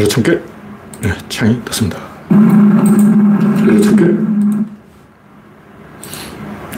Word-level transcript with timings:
그래서 0.00 0.14
참깨. 0.14 0.40
네, 1.02 1.12
창이 1.28 1.62
떴습니다. 1.66 1.98
그래서 3.62 3.84
참깨. 3.84 4.06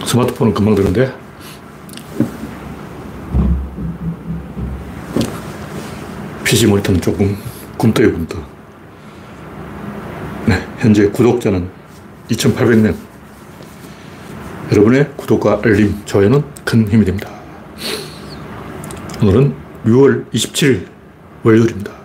스마트폰은 0.04 0.52
금방 0.52 0.74
되는데. 0.74 1.14
PC 6.42 6.66
모니터는 6.66 7.00
조금 7.00 7.36
굼떠요, 7.78 8.10
굼떠. 8.10 8.38
네, 10.46 10.66
현재 10.78 11.06
구독자는 11.06 11.70
2,800명. 12.28 12.96
여러분의 14.72 15.12
구독과 15.16 15.60
알림, 15.62 15.94
좋아요는 16.06 16.42
큰 16.64 16.88
힘이 16.88 17.04
됩니다. 17.04 17.30
오늘은 19.22 19.54
6월 19.84 20.28
27일 20.32 20.88
월요일입니다. 21.44 22.01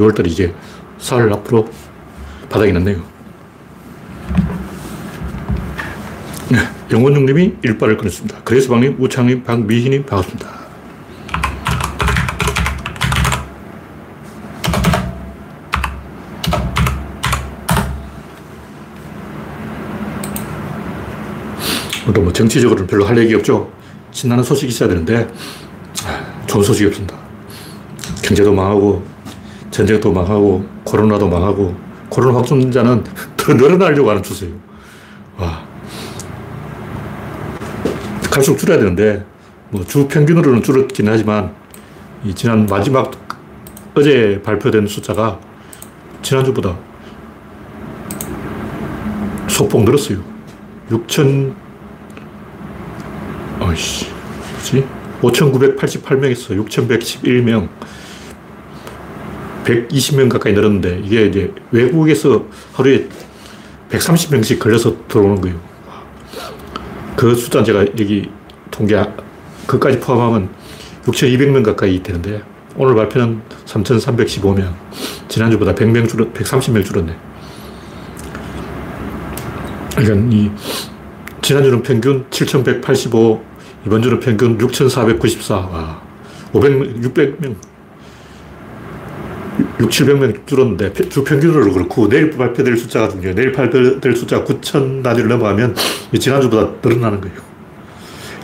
6월달이 0.00 0.28
이제 0.28 0.54
사흘 0.98 1.32
앞으로 1.32 1.68
바닥이 2.48 2.72
났네요. 2.72 3.02
네, 6.50 6.58
영원중님이 6.90 7.56
일발을 7.62 7.96
끊었습니다. 7.98 8.42
그래서방님, 8.42 8.96
우창님, 8.98 9.44
박미희님 9.44 10.04
반갑습니다. 10.06 10.60
오늘도 22.04 22.22
뭐 22.22 22.32
정치적으로는 22.32 22.86
별로 22.88 23.04
할 23.04 23.16
얘기 23.18 23.34
없죠. 23.34 23.70
신나는 24.10 24.42
소식이 24.42 24.72
있어야 24.72 24.88
되는데 24.88 25.28
아, 26.04 26.46
좋은 26.46 26.64
소식이 26.64 26.88
없습니다. 26.88 27.16
경제도 28.22 28.52
망하고 28.52 29.04
전쟁도 29.70 30.12
망하고 30.12 30.64
코로나도 30.84 31.28
망하고 31.28 31.74
코로나 32.08 32.38
확진자는 32.38 33.04
더 33.36 33.54
늘어나려고 33.54 34.10
하는 34.10 34.22
추세예요. 34.22 34.54
와. 35.38 35.62
갈수록 38.30 38.56
줄여야 38.58 38.78
되는데 38.78 39.24
뭐 39.70 39.84
주 39.84 40.06
평균으로는 40.08 40.62
줄었긴 40.62 41.08
하지만 41.08 41.52
이 42.24 42.34
지난 42.34 42.66
마지막 42.66 43.10
어제 43.94 44.40
발표된 44.44 44.86
숫자가 44.86 45.38
지난주보다 46.22 46.76
소폭 49.48 49.84
늘었어요. 49.84 50.18
6천 50.90 51.54
어이씨, 53.60 54.06
뭐지? 54.52 54.86
5,988명에서 55.22 56.56
6,111명, 56.66 57.68
120명 59.70 60.28
가까이 60.28 60.52
늘었는데, 60.52 61.02
이게 61.04 61.26
이제 61.26 61.52
외국에서 61.70 62.44
하루에 62.72 63.08
130명씩 63.90 64.58
걸려서 64.58 64.96
들어오는 65.08 65.40
거예요. 65.40 65.60
그 67.16 67.34
숫자는 67.34 67.64
제가 67.64 67.80
여기 67.80 68.30
통계, 68.70 69.02
그까지 69.66 70.00
포함하면 70.00 70.48
6,200명 71.04 71.64
가까이 71.64 72.02
되는데, 72.02 72.42
오늘 72.76 72.94
발표는 72.94 73.42
3,315명. 73.66 74.72
지난주보다 75.28 75.74
100명 75.74 76.08
줄었, 76.08 76.32
130명 76.32 76.84
줄었네. 76.84 77.16
그러니까 79.96 80.36
이, 80.36 80.50
지난주는 81.42 81.82
평균 81.82 82.24
7,185, 82.30 83.42
이번 83.86 84.02
주는 84.02 84.20
평균 84.20 84.58
6,494. 84.58 85.56
와. 85.56 86.02
500명, 86.52 87.02
600명. 87.02 87.69
6, 89.80 89.88
700명 89.88 90.46
줄었는데, 90.46 90.92
주 91.08 91.24
평균으로 91.24 91.72
그렇고, 91.72 92.08
내일 92.08 92.30
발표될 92.30 92.76
숫자가 92.76 93.08
중요해요. 93.08 93.34
내일 93.34 93.52
발표될 93.52 94.14
숫자가 94.14 94.44
9천 94.44 95.02
단위를 95.02 95.28
넘어가면, 95.30 95.74
지난주보다 96.18 96.72
늘어나는 96.82 97.20
거예요. 97.22 97.36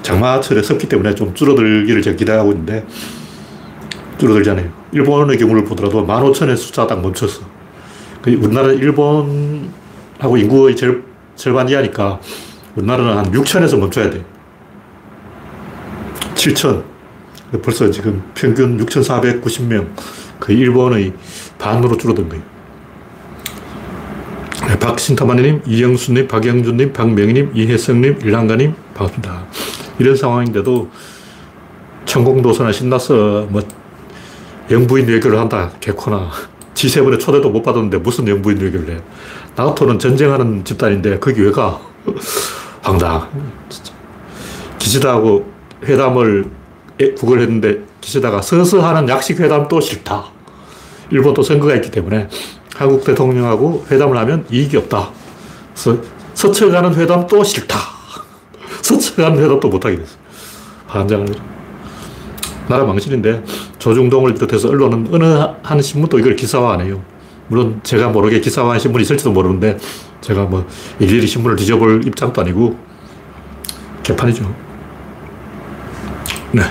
장마철에 0.00 0.62
섭기 0.62 0.88
때문에 0.88 1.14
좀 1.14 1.34
줄어들기를 1.34 2.00
제가 2.00 2.16
기대하고 2.16 2.52
있는데, 2.52 2.86
줄어들잖아요. 4.18 4.72
일본의 4.92 5.36
경우를 5.36 5.64
보더라도 5.64 6.06
15,000의 6.06 6.56
숫자가 6.56 6.88
딱 6.88 7.02
멈췄어. 7.02 7.42
그 8.22 8.30
우리나라 8.30 8.72
일본하고 8.72 10.36
인구의 10.38 10.74
절, 10.74 11.04
절반 11.34 11.68
이하니까, 11.68 12.18
우리나라는 12.76 13.16
한 13.18 13.30
6천에서 13.30 13.78
멈춰야 13.78 14.08
돼. 14.08 14.24
7천. 16.34 16.82
벌써 17.62 17.90
지금 17.90 18.22
평균 18.34 18.78
6,490명. 18.78 19.86
그 20.38 20.52
일본의 20.52 21.12
반으로 21.58 21.96
줄어든 21.96 22.28
거예요. 22.28 22.44
네, 24.68 24.78
박신타마님, 24.78 25.62
이영수님, 25.66 26.28
박영준님, 26.28 26.92
박명희님, 26.92 27.52
이혜성님, 27.54 28.18
일랑가님, 28.22 28.74
반갑습니다. 28.94 29.46
이런 29.98 30.16
상황인데도 30.16 30.90
천공도서나 32.04 32.72
신나서 32.72 33.46
뭐 33.50 33.62
영부인 34.70 35.06
외교를 35.06 35.38
한다. 35.38 35.70
개코나. 35.80 36.30
G7에 36.74 37.18
초대도 37.18 37.50
못 37.50 37.62
받았는데 37.62 37.98
무슨 37.98 38.28
영부인 38.28 38.60
외교를 38.60 38.96
해. 38.96 39.00
나토는 39.54 39.98
전쟁하는 39.98 40.64
집단인데 40.64 41.18
거기 41.18 41.42
왜 41.42 41.50
가? 41.50 41.80
황당. 42.82 43.28
기시다하고 44.78 45.50
회담을 45.84 46.50
국을 47.18 47.40
했는데 47.40 47.80
기시다가 48.06 48.40
서서 48.40 48.86
하는 48.86 49.08
약식 49.08 49.40
회담도 49.40 49.80
싫다. 49.80 50.26
일본도 51.10 51.42
선거가 51.42 51.74
있기 51.76 51.90
때문에 51.90 52.28
한국 52.76 53.02
대통령하고 53.04 53.84
회담을 53.90 54.16
하면 54.18 54.46
이익이 54.50 54.76
없다. 54.76 55.10
그래서 55.74 56.00
서쳐가는 56.34 56.94
회담도 56.94 57.42
싫다. 57.42 57.76
서쳐가는 58.82 59.42
회담도 59.42 59.68
못하게 59.68 59.96
됐어. 59.96 60.16
환장을. 60.86 61.26
나라 62.68 62.84
망신인데 62.84 63.44
조중동을 63.80 64.34
비롯해서 64.34 64.68
언론은 64.68 65.08
어느 65.12 65.24
한 65.62 65.82
신문도 65.82 66.20
이걸 66.20 66.36
기사화 66.36 66.74
안 66.74 66.82
해요. 66.82 67.02
물론 67.48 67.80
제가 67.82 68.08
모르게 68.08 68.40
기사화한 68.40 68.78
신문이 68.78 69.02
있을지도 69.02 69.32
모르는데 69.32 69.78
제가 70.20 70.44
뭐 70.44 70.66
일일이 71.00 71.26
신문을 71.26 71.56
뒤져볼 71.56 72.06
입장도 72.06 72.40
아니고 72.40 72.76
개판이죠. 74.04 74.54
네. 76.52 76.62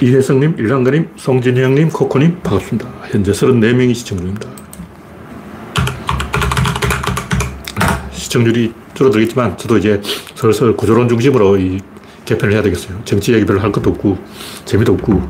이혜성님, 0.00 0.54
일랑가님, 0.58 1.08
송진형님, 1.16 1.88
코코님 1.88 2.40
반갑습니다. 2.42 2.88
현재 3.10 3.32
34명이 3.32 3.94
시청 3.96 4.18
중입니다. 4.18 4.48
시청률이 8.12 8.72
줄어들겠지만 8.94 9.58
저도 9.58 9.78
이제 9.78 10.00
슬슬 10.36 10.76
구조론 10.76 11.08
중심으로 11.08 11.56
이 11.56 11.80
개편을 12.26 12.54
해야 12.54 12.62
되겠어요. 12.62 13.00
정치 13.04 13.32
얘기 13.32 13.44
별로 13.44 13.60
할 13.60 13.72
것도 13.72 13.90
없고 13.90 14.18
재미도 14.66 14.92
없고 14.92 15.20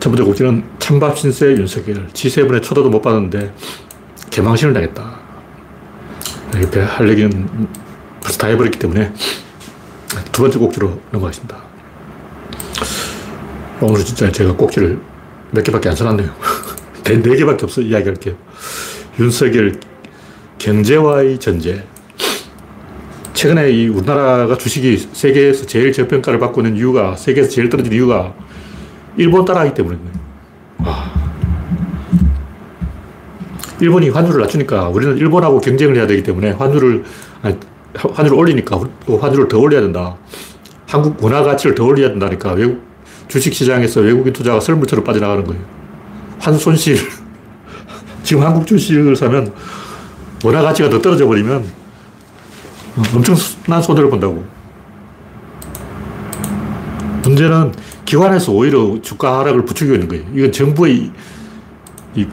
첫 0.00 0.10
번째 0.10 0.22
곡지는 0.24 0.64
찬밥 0.78 1.16
신세 1.16 1.46
윤석열. 1.46 2.08
G7에 2.08 2.62
초대도 2.62 2.90
못 2.90 3.00
받았는데 3.00 3.54
개망신을 4.28 4.74
당했다. 4.74 5.18
이렇게 6.56 6.80
할 6.80 7.08
얘기는 7.08 7.48
벌써 8.22 8.36
다 8.36 8.48
해버렸기 8.48 8.78
때문에 8.78 9.14
두 10.30 10.42
번째 10.42 10.58
꼭지로 10.58 11.00
넘어가겠습니다. 11.10 11.69
오늘 13.82 14.04
진짜 14.04 14.30
제가 14.30 14.54
꼭지를 14.54 15.00
몇 15.50 15.62
개밖에 15.62 15.88
안 15.88 15.96
써놨네요. 15.96 16.30
네, 17.04 17.22
네 17.22 17.36
개밖에 17.36 17.64
없어 17.64 17.80
이야기할게요. 17.80 18.34
윤석열 19.18 19.80
경제와의 20.58 21.38
전제. 21.38 21.84
최근에 23.32 23.70
이 23.70 23.88
우리나라가 23.88 24.54
주식이 24.56 25.08
세계에서 25.12 25.64
제일 25.64 25.92
저평가를 25.92 26.38
받고 26.38 26.60
있는 26.60 26.76
이유가, 26.76 27.16
세계에서 27.16 27.48
제일 27.48 27.70
떨어진 27.70 27.92
이유가 27.94 28.34
일본 29.16 29.46
따라하기 29.46 29.72
때문입니다. 29.72 30.20
와. 30.84 31.10
일본이 33.80 34.10
환율을 34.10 34.42
낮추니까 34.42 34.90
우리는 34.90 35.16
일본하고 35.16 35.58
경쟁을 35.58 35.96
해야 35.96 36.06
되기 36.06 36.22
때문에 36.22 36.50
환율을, 36.50 37.02
아니, 37.40 37.56
환율을 37.94 38.36
올리니까 38.36 38.78
또 39.06 39.16
환율을 39.16 39.48
더 39.48 39.58
올려야 39.58 39.80
된다. 39.80 40.16
한국 40.86 41.16
문화 41.18 41.42
가치를 41.42 41.74
더 41.74 41.84
올려야 41.84 42.08
된다니까 42.10 42.52
외국 42.52 42.89
주식 43.30 43.54
시장에서 43.54 44.00
외국인 44.00 44.32
투자가 44.32 44.58
썰물처럼 44.58 45.04
빠져나가는 45.04 45.44
거예요. 45.44 45.62
한 46.40 46.58
손실. 46.58 46.96
지금 48.24 48.42
한국 48.42 48.66
주식을 48.66 49.14
사면 49.14 49.52
문화 50.42 50.60
가치가 50.62 50.90
더 50.90 51.00
떨어져 51.00 51.26
버리면 51.26 51.64
엄청난 53.14 53.80
손해를 53.80 54.10
본다고. 54.10 54.44
문제는 57.22 57.72
기관에서 58.04 58.50
오히려 58.50 59.00
주가 59.00 59.38
하락을 59.38 59.64
부추기고 59.64 59.94
있는 59.94 60.08
거예요. 60.08 60.24
이건 60.34 60.50
정부의 60.50 61.12
이 62.16 62.26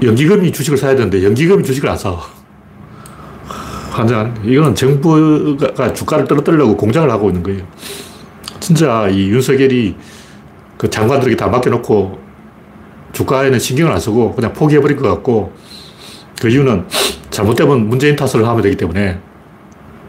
연기금이 0.00 0.52
주식을 0.52 0.78
사야 0.78 0.94
되는데 0.94 1.24
연기금이 1.24 1.64
주식을 1.64 1.88
안 1.88 1.98
사. 1.98 2.16
환장하는 3.90 4.44
이거는 4.44 4.74
정부가 4.76 5.92
주가를 5.92 6.26
떨어뜨리려고 6.26 6.76
공작을 6.76 7.10
하고 7.10 7.28
있는 7.30 7.42
거예요. 7.42 7.64
진짜 8.64 9.06
이 9.08 9.28
윤석열이 9.28 9.94
그 10.78 10.88
장관들에게 10.88 11.36
다 11.36 11.48
맡겨놓고 11.48 12.18
주가에는 13.12 13.58
신경을 13.58 13.92
안 13.92 14.00
쓰고 14.00 14.34
그냥 14.34 14.54
포기해버릴 14.54 14.96
것 14.96 15.06
같고 15.06 15.52
그 16.40 16.48
이유는 16.48 16.86
잘못되면 17.28 17.86
문재인 17.90 18.16
탓을 18.16 18.42
하면 18.46 18.62
되기 18.62 18.74
때문에 18.74 19.18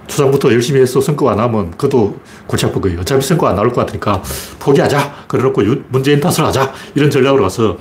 초장부터 0.08 0.54
열심히 0.54 0.80
해서 0.80 1.02
성과가 1.02 1.32
안 1.32 1.38
나면 1.38 1.72
그것도 1.72 2.18
골치 2.48 2.66
아픈 2.66 2.80
거예요. 2.80 3.02
어차피 3.02 3.26
성과가 3.26 3.50
안 3.50 3.56
나올 3.58 3.74
것 3.74 3.82
같으니까 3.82 4.24
포기하자. 4.60 5.26
그래놓고 5.28 5.62
문재인 5.90 6.22
탓을 6.22 6.46
하자. 6.46 6.72
이런 6.96 7.12
전략으로 7.12 7.44
가서 7.44 7.78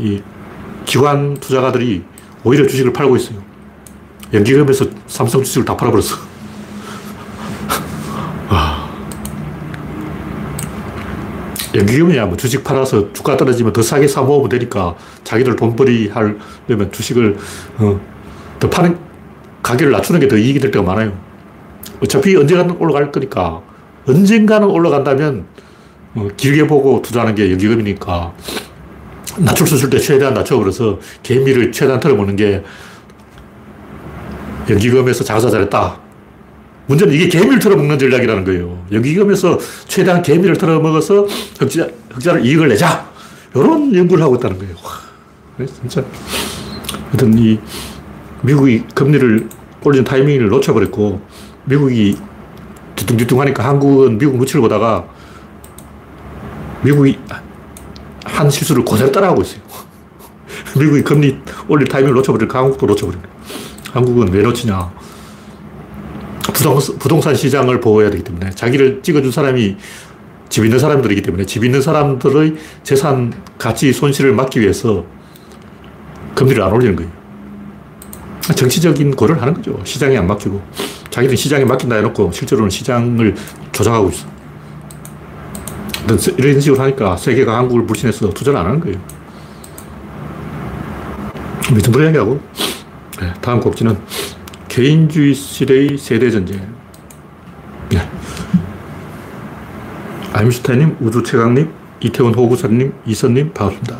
이 0.00 0.20
기관 0.84 1.34
투자가들이 1.34 2.02
오히려 2.42 2.66
주식을 2.66 2.92
팔고 2.92 3.14
있어요. 3.14 3.38
연기금에서 4.32 4.86
삼성 5.06 5.44
주식을 5.44 5.64
다 5.64 5.76
팔아버렸어. 5.76 6.33
연기금이야 11.74 12.26
뭐 12.26 12.36
주식 12.36 12.62
팔아서 12.62 13.12
주가 13.12 13.36
떨어지면 13.36 13.72
더 13.72 13.82
싸게 13.82 14.06
사 14.06 14.22
모으면 14.22 14.48
되니까 14.48 14.94
자기들 15.24 15.56
돈벌이 15.56 16.08
하려면 16.08 16.92
주식을 16.92 17.36
어, 17.78 18.00
더 18.60 18.70
파는 18.70 18.96
가격을 19.62 19.92
낮추는 19.92 20.20
게 20.20 20.28
더 20.28 20.36
이익이 20.36 20.60
될 20.60 20.70
때가 20.70 20.84
많아요. 20.84 21.12
어차피 22.00 22.36
언젠가는 22.36 22.76
올라갈 22.78 23.10
거니까 23.10 23.62
언젠가는 24.06 24.68
올라간다면 24.68 25.46
어, 26.14 26.28
길게 26.36 26.66
보고 26.66 27.02
투자하는 27.02 27.34
게 27.34 27.50
연기금이니까 27.50 28.32
낮출 29.38 29.66
수 29.66 29.74
있을 29.74 29.90
때 29.90 29.98
최대한 29.98 30.34
낮춰버려서 30.34 31.00
개미를 31.24 31.72
최대한 31.72 31.98
털어먹는 31.98 32.36
게 32.36 32.62
연기금에서 34.70 35.24
장사 35.24 35.50
잘했다. 35.50 36.03
문제는 36.86 37.14
이게 37.14 37.28
개미를 37.28 37.58
털어먹는 37.58 37.98
전략이라는 37.98 38.44
거예요. 38.44 38.84
연기금에서 38.92 39.58
최대한 39.88 40.22
개미를 40.22 40.56
털어먹어서 40.56 41.26
흑자, 41.58 41.88
흑자를 42.12 42.44
이익을 42.44 42.68
내자. 42.68 43.10
이런 43.54 43.94
연구를 43.94 44.22
하고 44.22 44.36
있다는 44.36 44.58
거예요. 44.58 44.74
와, 44.82 45.66
진짜. 45.80 46.04
하여튼 47.08 47.38
이 47.38 47.58
미국이 48.42 48.82
금리를 48.94 49.48
올리는 49.84 50.04
타이밍을 50.04 50.48
놓쳐버렸고 50.48 51.22
미국이 51.64 52.16
뒤뚱뒤뚱 52.96 53.40
하니까 53.40 53.64
한국은 53.64 54.18
미국 54.18 54.36
눈치를 54.36 54.60
보다가 54.60 55.06
미국이 56.82 57.18
한 58.24 58.50
실수를 58.50 58.84
그대로 58.84 59.10
따라하고 59.10 59.42
있어요. 59.42 59.60
미국이 60.78 61.02
금리 61.02 61.38
올릴 61.68 61.86
타이밍을 61.88 62.14
놓쳐버리니까 62.16 62.58
한국도 62.58 62.86
놓쳐버리네. 62.86 63.22
한국은 63.92 64.32
왜 64.32 64.42
놓치냐. 64.42 64.92
부동산, 66.54 66.98
부동산 66.98 67.34
시장을 67.34 67.80
보호해야 67.80 68.10
되기 68.10 68.24
때문에 68.24 68.50
자기를 68.50 69.02
찍어준 69.02 69.30
사람이 69.30 69.76
집 70.48 70.64
있는 70.64 70.78
사람들이기 70.78 71.22
때문에 71.22 71.44
집 71.44 71.64
있는 71.64 71.82
사람들의 71.82 72.54
재산 72.84 73.32
가치 73.58 73.92
손실을 73.92 74.32
막기 74.32 74.60
위해서 74.60 75.04
금리를 76.34 76.62
안 76.62 76.72
올리는 76.72 76.96
거예요. 76.96 77.10
정치적인 78.54 79.16
거를 79.16 79.40
하는 79.40 79.54
거죠. 79.54 79.80
시장에 79.84 80.16
안 80.16 80.26
맡기고. 80.26 80.62
자기들은 81.10 81.36
시장에 81.36 81.64
맡긴다 81.64 81.96
해놓고 81.96 82.32
실제로는 82.32 82.70
시장을 82.70 83.34
조작하고 83.72 84.10
있어. 84.10 84.26
이런 86.36 86.60
식으로 86.60 86.82
하니까 86.82 87.16
세계가 87.16 87.56
한국을 87.56 87.86
불신해서 87.86 88.30
투자를 88.30 88.58
안 88.58 88.66
하는 88.66 88.80
거예요. 88.80 88.98
소리 91.82 92.04
하냐고. 92.04 92.40
네, 93.20 93.32
다음 93.40 93.60
곡지는 93.60 93.96
개인주의 94.74 95.34
시대의 95.34 95.96
세대전쟁. 95.96 96.60
네. 97.90 98.10
아임슈타인님, 100.32 100.96
우주 100.98 101.22
최강님, 101.22 101.72
이태원 102.00 102.34
호구사님, 102.34 102.92
이선님, 103.06 103.52
반갑습니다. 103.52 103.96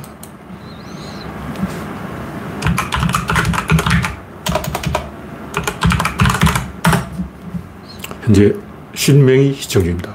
현재 8.23 8.53
50명이 8.95 9.55
시청 9.55 9.85
중입니다. 9.85 10.13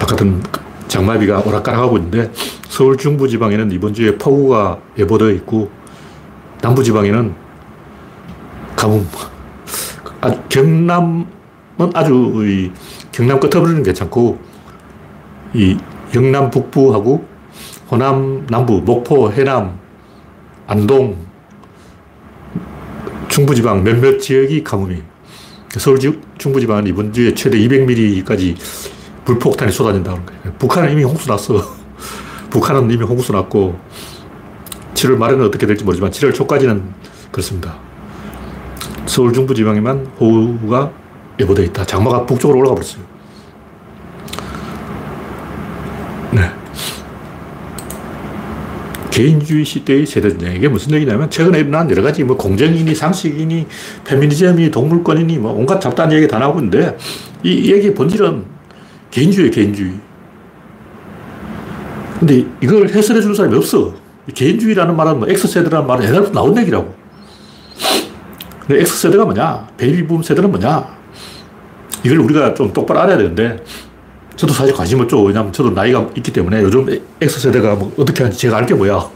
바깥은 0.00 0.42
장마비가 0.88 1.38
오락가락하고 1.38 1.98
있는데 1.98 2.32
서울 2.68 2.96
중부지방에는 2.96 3.70
이번 3.70 3.94
주에 3.94 4.18
폭우가 4.18 4.80
예보되어 4.98 5.30
있고 5.30 5.70
남부지방에는 6.62 7.49
가뭄. 8.80 9.06
아, 10.22 10.30
경남은 10.48 11.26
아주 11.92 12.32
이 12.46 12.72
경남 13.12 13.38
끝어부리는 13.38 13.82
괜찮고 13.82 14.38
이 15.52 15.76
영남 16.14 16.50
북부하고 16.50 17.26
호남 17.90 18.46
남부, 18.48 18.80
목포, 18.80 19.32
해남, 19.32 19.78
안동, 20.66 21.18
중부지방 23.28 23.84
몇몇 23.84 24.18
지역이 24.18 24.64
가뭄이에요. 24.64 25.02
서울 25.76 25.98
중부지방은 26.38 26.86
이번 26.86 27.12
주에 27.12 27.34
최대 27.34 27.58
200mm까지 27.58 28.56
불폭탄이 29.26 29.72
쏟아진다는 29.72 30.24
거예요. 30.24 30.54
북한은 30.58 30.92
이미 30.92 31.04
홍수 31.04 31.28
났어. 31.28 31.62
북한은 32.48 32.90
이미 32.90 33.04
홍수 33.04 33.32
났고 33.32 33.78
7월 34.94 35.16
말에는 35.18 35.44
어떻게 35.44 35.66
될지 35.66 35.84
모르지만 35.84 36.10
7월 36.10 36.34
초까지는 36.34 36.82
그렇습니다. 37.30 37.89
서울 39.10 39.32
중부 39.32 39.52
지방에만 39.52 40.06
호우가 40.20 40.92
예보되어 41.40 41.64
있다. 41.64 41.84
장마가 41.84 42.26
북쪽으로 42.26 42.60
올라가 42.60 42.76
버렸어요. 42.76 43.02
네. 46.30 46.42
개인주의 49.10 49.64
시대의 49.64 50.06
세대전쟁. 50.06 50.54
이게 50.54 50.68
무슨 50.68 50.92
얘기냐면 50.92 51.28
최근에 51.28 51.58
일어난 51.58 51.90
여러 51.90 52.02
가지 52.02 52.22
뭐 52.22 52.36
공정이니 52.36 52.94
상식이니 52.94 53.66
페미니즘이 54.04 54.70
동물권이니 54.70 55.38
뭐 55.38 55.54
온갖 55.54 55.80
잡다한 55.80 56.12
얘기 56.12 56.28
다 56.28 56.38
나오고 56.38 56.60
있는데 56.60 56.96
이 57.42 57.72
얘기의 57.72 57.94
본질은 57.94 58.44
개인주의, 59.10 59.50
개인주의. 59.50 59.92
근데 62.20 62.46
이걸 62.60 62.88
해설해 62.88 63.20
주는 63.20 63.34
사람이 63.34 63.56
없어. 63.56 63.92
개인주의라는 64.32 64.94
말은 64.94 65.18
뭐 65.18 65.28
X세대라는 65.28 65.88
말은 65.88 66.04
옛날부터 66.04 66.32
나온 66.32 66.56
얘기라고. 66.56 67.00
X세대가 68.76 69.24
뭐냐? 69.24 69.68
베이비붐 69.76 70.22
세대는 70.22 70.50
뭐냐? 70.50 70.86
이걸 72.04 72.18
우리가 72.18 72.54
좀 72.54 72.72
똑바로 72.72 73.00
알아야 73.00 73.16
되는데 73.18 73.62
저도 74.36 74.52
사실 74.52 74.74
관심 74.74 75.00
없죠. 75.00 75.22
왜냐면 75.22 75.52
저도 75.52 75.70
나이가 75.70 76.08
있기 76.16 76.32
때문에 76.32 76.62
요즘 76.62 76.86
X세대가 77.20 77.74
뭐 77.74 77.92
어떻게 77.98 78.22
하는지 78.22 78.38
제가 78.38 78.56
알 78.58 78.66
게 78.66 78.74
뭐야. 78.74 79.08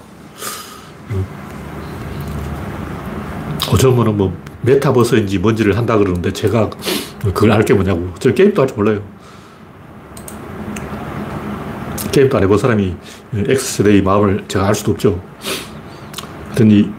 어쩌면은 3.73 4.17
뭐 4.17 4.37
메타버스인지 4.63 5.39
뭔지를 5.39 5.77
한다 5.77 5.97
그러는데 5.97 6.33
제가 6.33 6.71
그걸 7.23 7.53
알 7.53 7.65
게 7.65 7.75
뭐냐고. 7.75 8.11
저 8.19 8.33
게임도 8.33 8.61
할 8.63 8.69
줄 8.69 8.77
몰라요. 8.77 9.03
게임도 12.13 12.37
안 12.37 12.43
해본 12.45 12.59
사람이 12.59 12.95
X세대의 13.35 14.03
마음을 14.03 14.45
제가 14.47 14.69
알 14.69 14.75
수도 14.75 14.93
없죠. 14.93 15.21
하여튼 16.49 16.71
이 16.71 16.91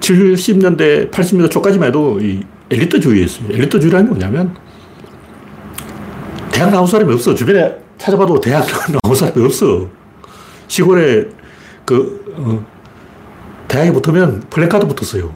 70년대, 0.00 1.10
80년대 1.10 1.50
초까지만 1.50 1.88
해도 1.88 2.18
이 2.20 2.42
엘리트주의였어요. 2.70 3.48
엘리트주의라는 3.52 4.06
게 4.06 4.10
뭐냐면 4.10 4.56
대학 6.52 6.70
나온 6.70 6.86
사람이 6.86 7.12
없어. 7.12 7.34
주변에 7.34 7.76
찾아봐도 7.98 8.40
대학 8.40 8.66
나온 9.02 9.14
사람이 9.14 9.44
없어. 9.44 9.88
시골에 10.66 11.28
그, 11.84 12.24
어, 12.36 12.64
대학에 13.68 13.92
붙으면 13.92 14.44
플랜카드 14.50 14.86
붙었어요. 14.86 15.32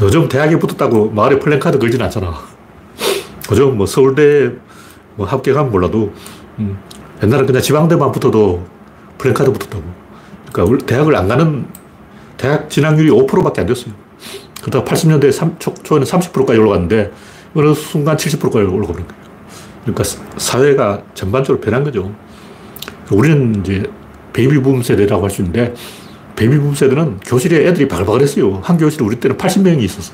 요즘 0.00 0.28
대학에 0.28 0.58
붙었다고 0.58 1.10
마을에 1.10 1.38
플랜카드 1.38 1.78
걸진 1.78 2.00
않잖아. 2.02 2.34
요즘 3.50 3.76
뭐 3.76 3.86
서울대 3.86 4.52
뭐 5.16 5.26
합격하면 5.26 5.72
몰라도, 5.72 6.12
음, 6.58 6.78
옛날에 7.22 7.44
그냥 7.46 7.60
지방대만 7.60 8.12
붙어도 8.12 8.64
플랜카드 9.18 9.52
붙었다고. 9.52 9.82
그러니까 10.52 10.86
대학을 10.86 11.16
안 11.16 11.28
가는 11.28 11.66
대학 12.38 12.70
진학률이 12.70 13.10
5%밖에 13.10 13.60
안 13.60 13.66
됐어요. 13.66 13.92
그러다가 14.62 14.90
80년대 14.90 15.30
3, 15.30 15.58
초, 15.58 15.74
초에는 15.74 16.06
30%까지 16.06 16.58
올라갔는데 16.58 17.12
어느 17.54 17.74
순간 17.74 18.16
70%까지 18.16 18.58
올라가 18.58 18.92
버린 18.92 19.06
거예요. 19.06 19.22
그러니까 19.82 20.04
사회가 20.36 21.02
전반적으로 21.14 21.60
변한 21.60 21.84
거죠. 21.84 22.14
우리는 23.10 23.60
이제 23.60 23.84
베이비붐 24.32 24.82
세대라고 24.82 25.24
할 25.24 25.30
수 25.30 25.42
있는데 25.42 25.74
베이비붐 26.36 26.74
세대는 26.74 27.20
교실에 27.20 27.66
애들이 27.66 27.88
바글바글했어요. 27.88 28.60
한 28.62 28.78
교실에 28.78 29.04
우리 29.04 29.16
때는 29.16 29.36
80명이 29.36 29.82
있었어. 29.82 30.12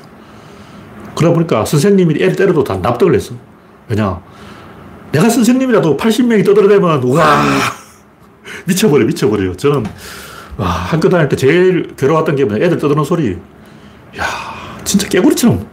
그러다 1.15 1.33
보니까 1.33 1.65
선생님이 1.65 2.15
애를 2.15 2.35
때려도 2.35 2.63
다 2.63 2.77
납득을 2.77 3.13
했어. 3.15 3.35
왜냐? 3.87 4.19
내가 5.11 5.29
선생님이라도 5.29 5.95
80명이 5.95 6.45
떠들어대면, 6.45 7.03
와, 7.03 7.43
미쳐버려, 8.65 9.05
미쳐버려요. 9.05 9.55
저는, 9.55 9.85
와, 10.57 10.67
학교 10.67 11.09
다닐 11.09 11.27
때 11.27 11.35
제일 11.35 11.95
괴로웠던 11.97 12.35
게 12.35 12.45
뭐냐. 12.45 12.63
애들 12.65 12.77
떠드는 12.77 13.03
소리. 13.03 13.33
야 14.17 14.23
진짜 14.83 15.07
깨구리처럼 15.07 15.67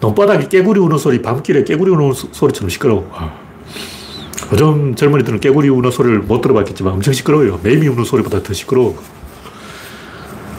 논바닥에 0.00 0.48
깨구리 0.48 0.80
우는 0.80 0.98
소리, 0.98 1.22
밤길에 1.22 1.64
깨구리 1.64 1.90
우는 1.90 2.12
소리처럼 2.12 2.68
시끄러워. 2.68 3.10
아. 3.14 3.32
요즘 4.52 4.94
젊은이들은 4.94 5.40
깨구리 5.40 5.68
우는 5.68 5.90
소리를 5.90 6.18
못 6.20 6.40
들어봤겠지만 6.40 6.94
엄청 6.94 7.12
시끄러워요. 7.12 7.60
매미 7.62 7.88
우는 7.88 8.04
소리보다 8.04 8.42
더 8.42 8.52
시끄러워. 8.52 8.96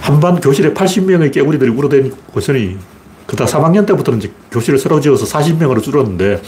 한반 0.02 0.40
교실에 0.40 0.74
80명의 0.74 1.34
깨구리들이 1.34 1.70
울어대니 1.70 2.12
고선이 2.28 2.78
그다 3.26 3.46
3학년 3.46 3.86
때부터는 3.86 4.20
이제 4.20 4.32
교실을 4.52 4.80
새로 4.80 5.02
지어서 5.02 5.26
40명으로 5.26 5.84
줄었는데 5.84 6.42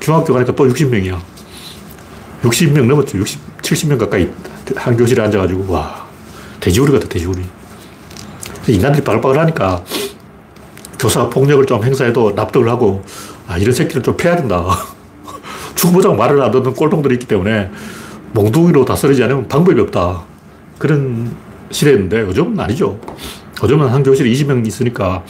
중학교 0.00 0.32
가니까 0.32 0.54
또 0.54 0.66
60명이야. 0.66 1.18
60명 2.42 2.86
넘었죠. 2.86 3.18
60, 3.18 3.62
70명 3.62 3.98
가까이 3.98 4.28
한 4.76 4.96
교실에 4.96 5.22
앉아가지고 5.22 5.72
와 5.72 6.03
돼지우리 6.64 6.92
같아 6.92 7.06
돼지우리. 7.08 7.42
인간들이 8.68 9.04
바글바글하니까 9.04 9.84
교사 10.98 11.28
폭력을 11.28 11.66
좀 11.66 11.84
행사해도 11.84 12.32
납득을 12.34 12.70
하고 12.70 13.04
아 13.46 13.58
이런 13.58 13.74
새끼를 13.74 14.02
좀 14.02 14.16
패야 14.16 14.36
된다. 14.36 14.64
죽어보자고 15.76 16.14
말을 16.14 16.40
안 16.40 16.50
듣는 16.50 16.72
꼴통들이 16.72 17.16
있기 17.16 17.26
때문에 17.26 17.70
몽둥이로 18.32 18.86
다스리지 18.86 19.22
않으면 19.24 19.46
방법이 19.46 19.78
없다. 19.82 20.22
그런 20.78 21.36
시대였는데 21.70 22.20
요즘은 22.20 22.58
아니죠. 22.58 22.98
요즘은 23.62 23.88
한 23.88 24.02
교실에 24.02 24.30
20명 24.30 24.66
있으니까 24.66 25.22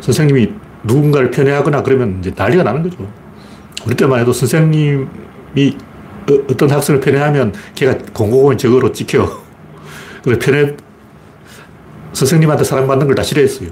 선생님이 0.00 0.52
누군가를 0.84 1.32
편애하거나 1.32 1.82
그러면 1.82 2.18
이제 2.20 2.32
난리가 2.34 2.62
나는 2.62 2.84
거죠. 2.84 3.10
우리 3.84 3.96
때만 3.96 4.20
해도 4.20 4.32
선생님이 4.32 5.08
어, 6.30 6.34
어떤 6.48 6.70
학생을 6.70 7.00
편애하면 7.00 7.54
걔가 7.74 7.98
공공의 8.12 8.56
적으로 8.56 8.92
찍혀. 8.92 9.45
그래 10.26 10.38
편애, 10.40 10.76
선생님한테 12.12 12.64
사랑받는 12.64 13.06
걸 13.06 13.14
다 13.14 13.22
싫어했어요. 13.22 13.68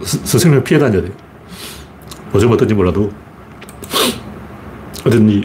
선생님을 0.00 0.64
피해 0.64 0.80
다녀야 0.80 1.02
돼요. 1.02 1.12
요즘 2.34 2.50
어떤지 2.50 2.72
몰라도. 2.72 3.12
어떤 5.06 5.44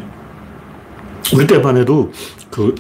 우리 1.33 1.45
때만 1.45 1.75
해도 1.75 2.11
그 2.49 2.73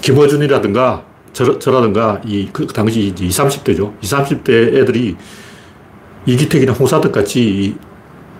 김어준이라든가 0.00 1.04
저, 1.32 1.58
저라든가 1.58 2.20
이, 2.24 2.48
그 2.52 2.68
당시 2.68 3.12
20, 3.18 3.46
30대죠. 3.46 3.92
20, 4.00 4.18
30대 4.18 4.76
애들이 4.76 5.16
이기택이나 6.24 6.72
홍사덕 6.72 7.10
같이 7.10 7.76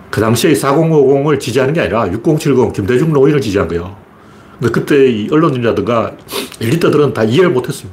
그 0.09 0.21
당시에 0.21 0.53
4050을 0.53 1.37
지지하는 1.37 1.73
게 1.73 1.81
아니라 1.81 2.09
6070 2.09 2.71
김대중 2.71 3.11
노인을 3.11 3.41
지지한 3.41 3.67
거예요. 3.67 3.97
근데 4.57 4.71
그때 4.71 5.11
이 5.11 5.27
언론이라든가 5.29 6.13
엘리트들은 6.61 7.13
다 7.13 7.25
이해를 7.25 7.49
못 7.49 7.67
했어요. 7.67 7.91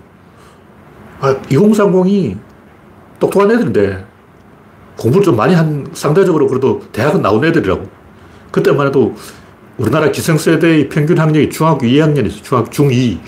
아, 1.22 1.36
2030이 1.42 2.36
똑똑한 3.20 3.52
애들인데 3.52 4.04
공부를 4.98 5.24
좀 5.24 5.36
많이 5.36 5.54
한 5.54 5.86
상대적으로 5.92 6.48
그래도 6.48 6.82
대학은 6.90 7.22
나온 7.22 7.44
애들이라고. 7.44 7.88
그때만 8.50 8.88
해도 8.88 9.14
우리나라 9.78 10.10
기성세대의 10.10 10.88
평균 10.88 11.18
학력이 11.18 11.50
중학교 11.50 11.86
2학년이었어요. 11.86 12.42
중학교 12.42 12.70
중2. 12.70 13.20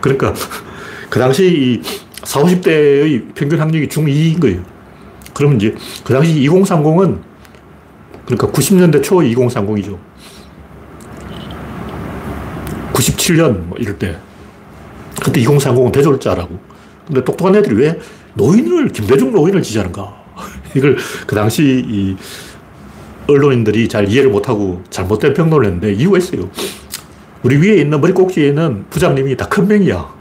그러니까 0.00 0.32
그 1.10 1.18
당시 1.18 1.44
이 1.46 1.82
40, 2.24 2.62
50대의 2.62 3.34
평균 3.34 3.60
학력이 3.60 3.88
중2인 3.88 4.40
거예요. 4.40 4.62
그러면 5.34 5.58
이제 5.58 5.74
그 6.02 6.14
당시 6.14 6.32
2030은 6.48 7.20
그러니까 8.24 8.46
90년대 8.48 9.02
초 9.02 9.16
2030이죠. 9.16 9.98
97년 12.94 13.66
뭐 13.66 13.76
이럴 13.76 13.98
때. 13.98 14.16
그때 15.22 15.42
2030은 15.42 15.92
대졸자라고. 15.92 16.75
근데 17.06 17.24
똑똑한 17.24 17.54
애들이 17.56 17.76
왜 17.76 17.98
노인을, 18.34 18.88
김대중 18.88 19.32
노인을 19.32 19.62
지지하는가. 19.62 20.24
이걸 20.74 20.96
그 21.26 21.34
당시 21.34 21.84
이 21.86 22.16
언론인들이 23.28 23.88
잘 23.88 24.08
이해를 24.08 24.30
못하고 24.30 24.82
잘못된 24.90 25.34
평론을 25.34 25.66
했는데 25.66 25.92
이유가 25.92 26.18
있어요. 26.18 26.48
우리 27.42 27.56
위에 27.56 27.76
있는 27.76 28.00
머리 28.00 28.12
꼭지에 28.12 28.48
있는 28.48 28.84
부장님이 28.90 29.36
다큰 29.36 29.68
명이야. 29.68 30.14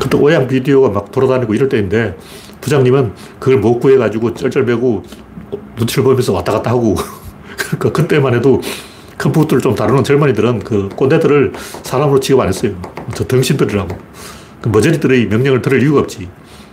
그때 0.00 0.16
오양 0.16 0.46
비디오가 0.46 0.88
막 0.88 1.10
돌아다니고 1.10 1.54
이럴 1.54 1.68
때인데 1.68 2.16
부장님은 2.60 3.12
그걸 3.38 3.58
못 3.58 3.80
구해가지고 3.80 4.34
쩔쩔매고 4.34 5.02
눈치를 5.76 6.04
보면서 6.04 6.32
왔다 6.32 6.52
갔다 6.52 6.70
하고 6.70 6.94
그러니까 7.56 7.92
그때만 7.92 8.34
해도 8.34 8.60
컴퓨터를 9.18 9.60
좀 9.60 9.74
다루는 9.74 10.04
젊은이들은 10.04 10.60
그 10.60 10.88
꼰대들을 10.94 11.52
사람으로 11.82 12.20
취급 12.20 12.40
안 12.40 12.48
했어요. 12.48 12.72
저 13.14 13.26
등신들이라고. 13.26 13.98
그 14.60 14.68
머저리들의 14.68 15.26
명령을 15.26 15.62
들을 15.62 15.82
이유가 15.82 16.00
없지. 16.00 16.28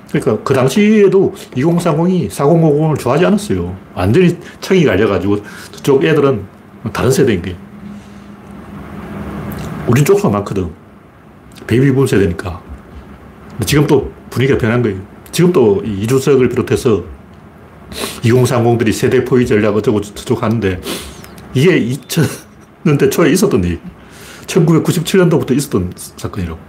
그러니까 0.10 0.44
그 0.44 0.54
당시에도 0.54 1.34
2030이 1.56 2.30
4050을 2.30 3.00
좋아하지 3.00 3.26
않았어요. 3.26 3.76
완전히 3.94 4.38
청이 4.62 4.84
갈려가지고 4.86 5.42
저쪽 5.72 6.04
애들은 6.04 6.44
다른 6.94 7.12
세대인 7.12 7.42
게. 7.42 7.56
우린 9.88 10.06
쪽수가 10.06 10.30
많거든. 10.30 10.70
베이비붐 11.68 12.08
세대니까. 12.08 12.62
지금 13.66 13.88
또 13.88 14.12
분위기가 14.30 14.58
변한 14.58 14.82
거예요. 14.82 15.00
지금 15.32 15.52
또 15.52 15.82
이주석을 15.84 16.50
비롯해서 16.50 17.04
2030들이 18.24 18.92
세대 18.92 19.24
포위 19.24 19.46
전략 19.46 19.76
어쩌고 19.76 20.02
저쩌고 20.02 20.42
하는데 20.42 20.82
이게 21.54 21.80
2000년대 21.80 23.12
초에 23.12 23.32
있었던 23.32 23.64
일. 23.64 23.80
1997년도부터 24.48 25.56
있었던 25.58 25.94
사건이라고. 25.96 26.60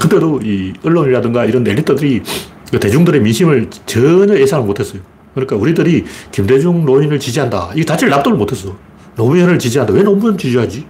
그때도 0.00 0.40
이 0.42 0.72
언론이라든가 0.84 1.44
이런 1.44 1.66
엘리트들이 1.66 2.22
그 2.70 2.80
대중들의 2.80 3.20
민심을 3.20 3.70
전혀 3.86 4.38
예상을 4.38 4.66
못했어요. 4.66 5.00
그러니까 5.34 5.56
우리들이 5.56 6.04
김대중 6.32 6.84
노인을 6.84 7.20
지지한다. 7.20 7.70
이 7.76 7.84
자체를 7.84 8.10
납득을 8.10 8.36
못했어. 8.36 8.74
노무현을 9.16 9.58
지지한다. 9.58 9.92
왜 9.92 10.02
노무현 10.02 10.36
지지하지? 10.36 10.86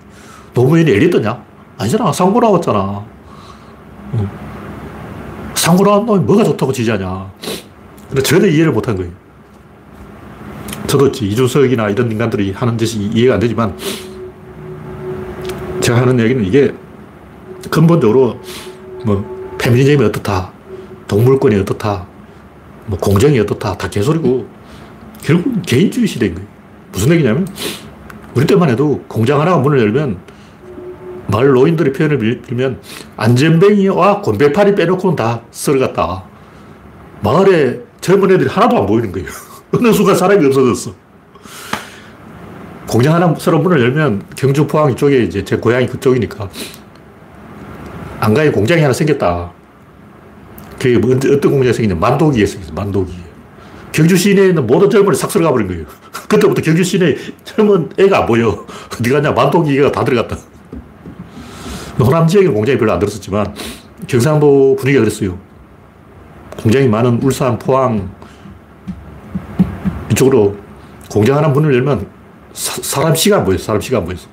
노무현이 0.54 0.90
엘리트냐? 0.90 1.42
아니잖아. 1.78 2.12
상고 2.12 2.40
나왔잖아. 2.40 3.04
상고 5.54 5.84
나온 5.84 6.06
놈이 6.06 6.24
뭐가 6.24 6.44
좋다고 6.44 6.72
지지하냐. 6.72 7.30
근데 8.08 8.22
전혀 8.22 8.46
이해를 8.46 8.72
못한 8.72 8.96
거예요. 8.96 9.10
저도 10.86 11.08
이준석이나 11.08 11.90
이런 11.90 12.10
인간들이 12.10 12.52
하는 12.52 12.78
짓이 12.78 13.06
이해가 13.06 13.34
안 13.34 13.40
되지만 13.40 13.76
제가 15.80 16.02
하는 16.02 16.18
얘기는 16.20 16.44
이게 16.44 16.72
근본적으로 17.70 18.40
뭐 19.04 19.56
페미니즘이 19.58 20.04
어떻다, 20.04 20.52
동물권이 21.08 21.56
어떻다, 21.56 22.06
뭐 22.86 22.98
공정이 22.98 23.38
어떻다 23.40 23.76
다 23.76 23.88
개소리고 23.88 24.46
결국 25.22 25.62
개인주의 25.62 26.06
시대인 26.06 26.34
거예요. 26.34 26.48
무슨 26.92 27.10
얘기냐면 27.12 27.46
우리 28.34 28.46
때만 28.46 28.68
해도 28.70 29.02
공장 29.08 29.40
하나가 29.40 29.58
문을 29.58 29.80
열면 29.80 30.18
마을 31.28 31.52
노인들의 31.52 31.92
표현을 31.92 32.42
빌면 32.42 32.80
안전뱅이와 33.16 34.20
곤배파리 34.22 34.74
빼놓고는 34.74 35.16
다 35.16 35.42
썰어갔다. 35.50 36.24
마을에 37.22 37.80
젊은 38.00 38.30
애들이 38.30 38.48
하나도 38.48 38.78
안 38.78 38.86
보이는 38.86 39.10
거예요. 39.10 39.26
어느 39.74 39.92
순간 39.92 40.14
사람이 40.14 40.46
없어졌어. 40.46 40.94
공장 42.88 43.14
하나 43.14 43.34
새로 43.34 43.58
문을 43.58 43.80
열면 43.80 44.22
경주 44.36 44.66
포항 44.66 44.92
이쪽에 44.92 45.24
이제 45.24 45.44
제 45.44 45.56
고향이 45.56 45.88
그쪽이니까 45.88 46.48
안가에 48.20 48.50
공장이 48.50 48.82
하나 48.82 48.92
생겼다. 48.92 49.52
그게 50.78 50.98
뭐 50.98 51.14
어떤 51.14 51.40
공장이 51.40 51.72
생겼냐. 51.72 51.98
만도기에 51.98 52.46
생겼어, 52.46 52.72
만도기. 52.72 53.12
경주 53.92 54.16
시내에 54.16 54.48
있는 54.48 54.66
모든 54.66 54.90
젊은이 54.90 55.16
싹 55.16 55.28
들어가 55.28 55.50
버린 55.50 55.66
거예요. 55.68 55.84
그때부터 56.28 56.60
경주 56.60 56.84
시내에 56.84 57.16
젊은 57.44 57.88
애가 57.98 58.20
안 58.20 58.26
보여. 58.26 58.66
어디 58.92 59.10
갔냐, 59.10 59.32
만도기가 59.32 59.90
다 59.92 60.04
들어갔다. 60.04 60.36
호남 61.98 62.26
지역에 62.26 62.48
공장이 62.48 62.78
별로 62.78 62.92
안 62.92 62.98
들었었지만, 62.98 63.54
경상도 64.06 64.76
분위기가 64.76 65.02
그랬어요. 65.02 65.38
공장이 66.58 66.88
많은 66.88 67.20
울산, 67.22 67.58
포항, 67.58 68.10
이쪽으로 70.10 70.56
공장 71.10 71.36
하나 71.36 71.48
문을 71.48 71.74
열면 71.74 72.06
사, 72.52 73.02
람 73.02 73.14
시간 73.14 73.44
보였어. 73.44 73.64
사람 73.64 73.80
시간 73.80 74.04
보였어. 74.04 74.28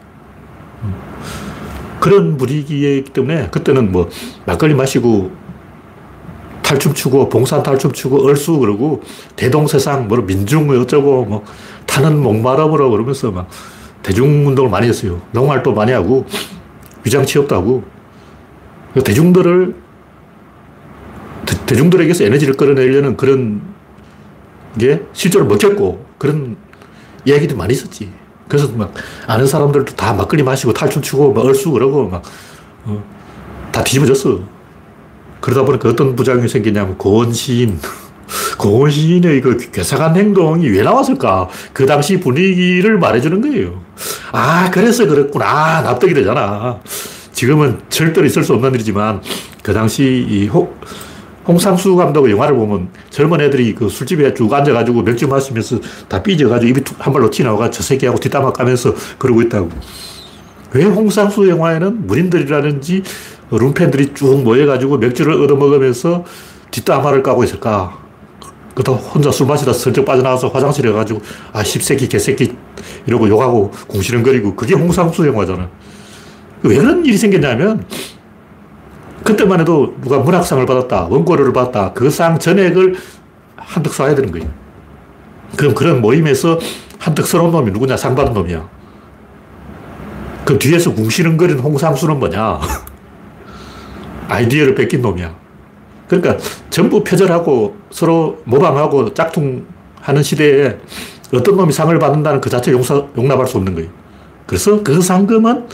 그런 2.03 2.35
분위기이기 2.35 3.13
때문에 3.13 3.47
그때는 3.49 3.93
뭐 3.93 4.09
막걸리 4.45 4.73
마시고 4.73 5.31
탈춤 6.61 6.93
추고 6.93 7.29
봉산 7.29 7.63
탈춤 7.63 7.93
추고 7.93 8.25
얼쑤 8.25 8.59
그러고 8.59 9.01
대동세상 9.37 10.09
뭐 10.09 10.17
민중 10.17 10.67
뭐 10.67 10.77
어쩌고 10.81 11.23
뭐 11.23 11.45
타는 11.85 12.21
목마름으로 12.21 12.89
그러면서 12.89 13.31
막 13.31 13.47
대중운동을 14.01 14.69
많이 14.69 14.89
했어요. 14.89 15.21
농활도 15.31 15.73
많이 15.73 15.93
하고 15.93 16.25
위장 17.05 17.25
취업도 17.25 17.55
하고 17.55 17.85
대중들을 19.01 19.73
대 21.65 21.73
중들에게서 21.73 22.25
에너지를 22.25 22.55
끌어내려는 22.55 23.15
그런 23.15 23.61
게 24.77 25.03
실제로 25.13 25.45
먹혔고 25.45 26.05
그런 26.17 26.57
이야기도 27.23 27.55
많이 27.55 27.71
있었지. 27.71 28.11
그래서 28.53 28.71
막 28.73 28.93
아는 29.25 29.47
사람들도 29.47 29.95
다 29.95 30.13
막걸리 30.13 30.43
마시고 30.43 30.73
탈춤 30.73 31.01
추고 31.01 31.33
막 31.33 31.43
얼쑤 31.43 31.71
그러고 31.71 32.07
막, 32.07 32.21
어, 32.85 33.03
다 33.71 33.83
뒤집어졌어. 33.83 34.41
그러다 35.41 35.63
보니까 35.63 35.89
어떤 35.89 36.15
부작용이 36.15 36.47
생기냐면 36.47 36.95
고원 36.99 37.33
시인, 37.33 37.79
고은 38.59 38.91
시인의 38.91 39.41
그 39.41 39.57
괴상한 39.71 40.15
행동이 40.15 40.69
왜 40.69 40.83
나왔을까? 40.83 41.49
그 41.73 41.87
당시 41.87 42.19
분위기를 42.19 42.99
말해주는 42.99 43.41
거예요. 43.41 43.81
아, 44.31 44.69
그래서 44.69 45.07
그랬구나. 45.07 45.45
아, 45.47 45.81
납득이 45.81 46.13
되잖아. 46.13 46.79
지금은 47.31 47.81
절대로 47.89 48.23
있을 48.27 48.43
수 48.43 48.53
없는 48.53 48.75
일이지만 48.75 49.23
그 49.63 49.73
당시 49.73 50.27
이 50.29 50.45
홍, 50.45 50.71
홍상수 51.47 51.95
감독의 51.95 52.31
영화를 52.31 52.55
보면 52.55 52.89
젊은 53.09 53.41
애들이 53.41 53.75
그 53.75 53.89
술집에 53.89 54.33
쭉 54.33 54.51
앉아가지고 54.53 55.01
맥주 55.01 55.27
마시면서 55.27 55.79
다 56.07 56.23
삐져가지고 56.23 56.69
입이 56.69 56.81
한 56.97 57.13
발로 57.13 57.29
튀나와가 57.29 57.69
저 57.69 57.83
새끼하고 57.83 58.19
뒷담화 58.19 58.53
까면서 58.53 58.93
그러고 59.17 59.41
있다고. 59.41 59.69
왜 60.73 60.85
홍상수 60.85 61.47
영화에는 61.49 62.07
문인들이라든지 62.07 63.03
룸팬들이 63.51 64.13
쭉 64.13 64.41
모여가지고 64.43 64.97
맥주를 64.97 65.33
얻어먹으면서 65.43 66.23
뒷담화를 66.71 67.21
까고 67.21 67.43
있을까? 67.43 67.99
그다 68.73 68.91
혼자 68.93 69.29
술 69.29 69.45
마시다 69.45 69.71
슬쩍 69.71 70.03
빠져나와서 70.03 70.47
화장실에 70.47 70.91
가지고 70.91 71.21
아, 71.51 71.63
십새끼, 71.63 72.07
개새끼 72.07 72.55
이러고 73.05 73.29
욕하고 73.29 73.71
궁시렁거리고 73.87 74.55
그게 74.55 74.73
홍상수 74.73 75.27
영화잖아. 75.27 75.69
왜 76.63 76.77
그런 76.77 77.05
일이 77.05 77.17
생겼냐면 77.17 77.85
그때만 79.23 79.59
해도 79.61 79.95
누가 80.01 80.19
문학상을 80.19 80.65
받았다, 80.65 81.05
원고료를 81.09 81.53
받았다, 81.53 81.93
그 81.93 82.09
상 82.09 82.37
전액을 82.37 82.95
한턱 83.55 83.93
쏴야 83.93 84.15
되는 84.15 84.31
거예요. 84.31 84.47
그럼 85.57 85.73
그런 85.73 86.01
모임에서 86.01 86.59
한턱 86.99 87.25
쏘는 87.25 87.51
놈이 87.51 87.71
누구냐? 87.71 87.95
상 87.97 88.15
받은 88.15 88.33
놈이야. 88.33 88.67
그 90.45 90.59
뒤에서 90.59 90.93
궁시렁거리는 90.93 91.61
홍상수는 91.61 92.19
뭐냐? 92.19 92.59
아이디어를 94.27 94.75
뺏긴 94.75 95.01
놈이야. 95.01 95.33
그러니까 96.07 96.37
전부 96.69 97.03
표절하고 97.03 97.77
서로 97.91 98.39
모방하고 98.43 99.13
짝퉁하는 99.13 100.21
시대에 100.23 100.77
어떤 101.33 101.55
놈이 101.55 101.71
상을 101.71 101.97
받는다는 101.97 102.41
그 102.41 102.49
자체 102.49 102.71
용서, 102.71 103.09
용납할 103.17 103.47
수 103.47 103.57
없는 103.57 103.73
거예요. 103.75 103.89
그래서 104.45 104.83
그 104.83 105.01
상금은 105.01 105.67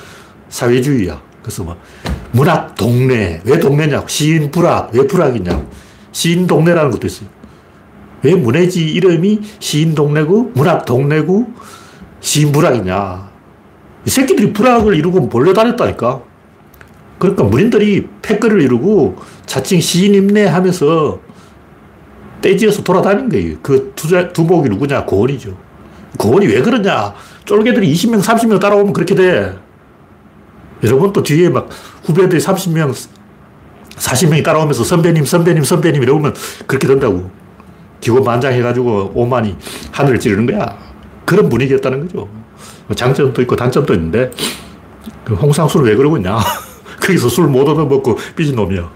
사회주의야. 0.49 1.19
그래서 1.41 1.63
뭐 1.63 1.77
문학 2.31 2.75
동네 2.75 3.41
왜 3.43 3.59
동네냐고 3.59 4.07
시인 4.07 4.51
불학 4.51 4.93
왜 4.93 5.07
불학이냐고 5.07 5.65
시인 6.11 6.47
동네라는 6.47 6.91
것도 6.91 7.07
있어요. 7.07 7.29
왜 8.23 8.35
문해지 8.35 8.85
이름이 8.85 9.39
시인 9.59 9.95
동네고 9.95 10.51
문학 10.55 10.85
동네고 10.85 11.47
시인 12.19 12.51
불학이냐. 12.51 13.29
이 14.05 14.09
새끼들이 14.09 14.53
불학을 14.53 14.95
이루고 14.95 15.21
몰려다녔다니까. 15.21 16.21
그러니까 17.17 17.43
문인들이 17.43 18.07
패거를 18.21 18.61
이루고 18.61 19.17
자칭 19.45 19.81
시인 19.81 20.15
임내 20.15 20.45
하면서 20.47 21.19
떼지어서 22.41 22.83
돌아다닌 22.83 23.29
거예요. 23.29 23.57
그 23.61 23.91
두, 23.95 24.07
두목이 24.31 24.69
누구냐? 24.69 25.05
고원이죠. 25.05 25.57
고원이 26.17 26.47
왜 26.47 26.61
그러냐? 26.61 27.13
쫄개들이 27.45 27.91
20명, 27.93 28.21
30명 28.21 28.59
따라오면 28.59 28.93
그렇게 28.93 29.15
돼. 29.15 29.53
여러분 30.83 31.11
또 31.13 31.23
뒤에 31.23 31.49
막 31.49 31.69
후배들이 32.03 32.41
30명, 32.41 32.93
40명이 33.95 34.43
따라오면서 34.43 34.83
선배님, 34.83 35.25
선배님, 35.25 35.63
선배님 35.63 36.03
이러면 36.03 36.33
그렇게 36.67 36.87
된다고. 36.87 37.29
기고만장해가지고 38.01 39.11
오만이 39.13 39.57
하늘을 39.91 40.19
찌르는 40.19 40.45
거야. 40.45 40.77
그런 41.25 41.49
분위기였다는 41.49 42.07
거죠. 42.07 42.29
뭐 42.87 42.95
장점도 42.95 43.41
있고 43.41 43.55
단점도 43.55 43.93
있는데 43.93 44.31
그 45.25 45.33
홍상수는 45.33 45.85
왜 45.85 45.95
그러고 45.95 46.17
있냐. 46.17 46.39
거기서 47.01 47.29
술 47.29 47.47
못 47.47 47.67
얻어먹고 47.67 48.17
삐진 48.35 48.55
놈이야. 48.55 48.89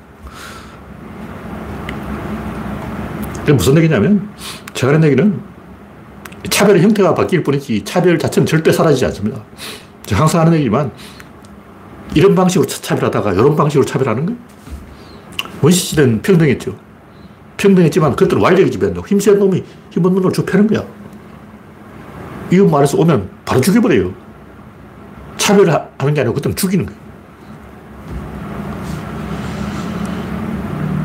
그게 3.40 3.53
무슨 3.53 3.75
얘기냐면 3.77 4.29
제가 4.74 4.94
하는 4.94 5.05
얘기는 5.05 5.42
차별의 6.50 6.81
형태가 6.81 7.14
바뀔 7.14 7.44
뿐이지 7.44 7.84
차별 7.84 8.18
자체는 8.18 8.46
절대 8.46 8.72
사라지지 8.72 9.05
않습니다. 9.05 9.44
제가 10.05 10.22
항상 10.22 10.42
하는 10.42 10.53
얘기지만 10.53 10.92
이런 12.16 12.36
방식으로 12.36 12.68
차별하다가 12.68 13.34
이런 13.34 13.56
방식으로 13.56 13.86
차별하는 13.86 14.26
거예요. 14.26 14.40
원시시대는 15.62 16.22
평등했죠. 16.22 16.76
평등했지만 17.58 18.16
그때는 18.16 18.44
완력이 18.44 18.72
지배한다고. 18.72 19.08
힘센 19.08 19.40
놈이 19.40 19.64
힘없는 19.92 20.22
놈을 20.22 20.34
쭉 20.34 20.46
패는 20.46 20.68
거야. 20.68 20.84
이웃 22.52 22.70
말에서 22.70 22.98
오면 22.98 23.30
바로 23.46 23.62
죽여버려요. 23.62 24.14
차별하는 25.38 26.14
게 26.14 26.22
아니고 26.22 26.36
그때는 26.36 26.56
죽이는 26.56 26.86
거예요. 26.86 27.04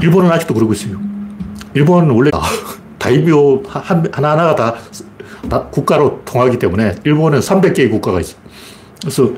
일본은 0.02 0.30
아직도 0.30 0.54
그러고 0.54 0.72
있어요. 0.72 0.98
일본은 1.74 2.10
원래 2.10 2.30
다이묘 2.98 3.62
하나하나가 4.12 4.54
다, 4.54 4.74
다 5.48 5.62
국가로 5.64 6.22
통하기 6.24 6.58
때문에 6.58 6.96
일본은 7.04 7.40
300개의 7.40 7.90
국가가 7.90 8.20
있어. 8.20 8.36
그래서 9.00 9.30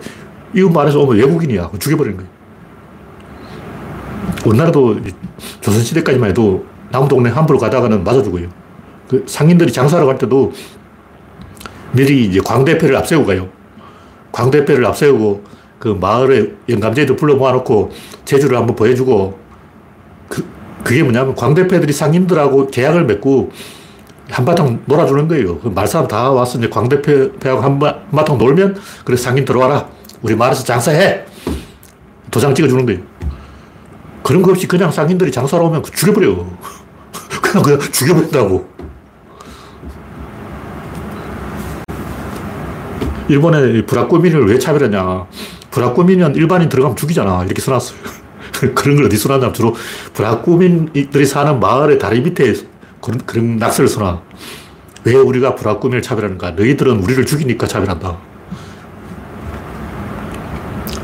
이웃 0.54 0.70
말에서 0.70 1.00
오면 1.00 1.16
외국인이야. 1.16 1.70
죽여버리는 1.78 2.16
거예요. 2.16 2.30
우리나라도 4.46 4.96
조선시대까지만 5.60 6.30
해도 6.30 6.64
나무 6.90 7.08
동네 7.08 7.30
함부로 7.30 7.58
가다가는 7.58 8.02
맞아 8.02 8.22
죽어요. 8.22 8.48
그 9.08 9.24
상인들이 9.26 9.72
장사를 9.72 10.04
갈 10.06 10.18
때도 10.18 10.52
미리 11.92 12.26
이제 12.26 12.40
광대패를 12.40 12.96
앞세우고 12.96 13.26
가요. 13.26 13.48
광대패를 14.32 14.86
앞세우고 14.86 15.44
그 15.78 15.88
마을에 15.88 16.52
영감제도 16.68 17.16
불러 17.16 17.34
모아놓고 17.36 17.90
제주를 18.24 18.56
한번 18.56 18.76
보여주고 18.76 19.38
그, 20.28 20.44
그게 20.84 21.02
뭐냐면 21.02 21.34
광대패들이 21.34 21.92
상인들하고 21.92 22.68
계약을 22.68 23.06
맺고 23.06 23.50
한바탕 24.30 24.82
놀아주는 24.86 25.26
거예요. 25.26 25.58
그 25.58 25.68
말사람 25.68 26.06
다 26.06 26.30
와서 26.30 26.58
이제 26.58 26.68
광대패하고 26.68 27.60
한바탕 27.60 28.38
놀면 28.38 28.76
그래 29.04 29.16
상인 29.16 29.44
들어와라. 29.44 29.88
우리 30.22 30.34
마을에서 30.34 30.64
장사해. 30.64 31.24
도장 32.30 32.54
찍어주는 32.54 32.86
거예요. 32.86 33.00
그런 34.22 34.42
거 34.42 34.50
없이 34.50 34.66
그냥 34.68 34.90
상인들이 34.90 35.32
장사로 35.32 35.66
오면 35.66 35.82
죽여버려. 35.82 36.36
그냥 37.42 37.62
그냥 37.62 37.80
죽여버린다고. 37.80 38.68
일본의 43.28 43.86
브라꾸민을 43.86 44.46
왜 44.46 44.58
차별하냐. 44.58 45.26
브라꾸민은 45.70 46.34
일반인 46.34 46.68
들어가면 46.68 46.96
죽이잖아. 46.96 47.44
이렇게 47.44 47.62
써놨어요. 47.62 47.98
그런 48.74 48.96
걸 48.96 49.06
어디 49.06 49.16
써놨냐. 49.16 49.52
주로 49.52 49.74
브라꾸민들이 50.12 51.24
사는 51.24 51.58
마을의 51.58 51.98
다리 51.98 52.20
밑에 52.20 52.54
그런, 53.00 53.18
그런 53.24 53.56
낙서를 53.56 53.88
써놔. 53.88 54.20
왜 55.04 55.14
우리가 55.14 55.54
브라꾸민을 55.54 56.02
차별하는가? 56.02 56.50
너희들은 56.52 56.98
우리를 57.02 57.24
죽이니까 57.24 57.66
차별한다. 57.66 58.29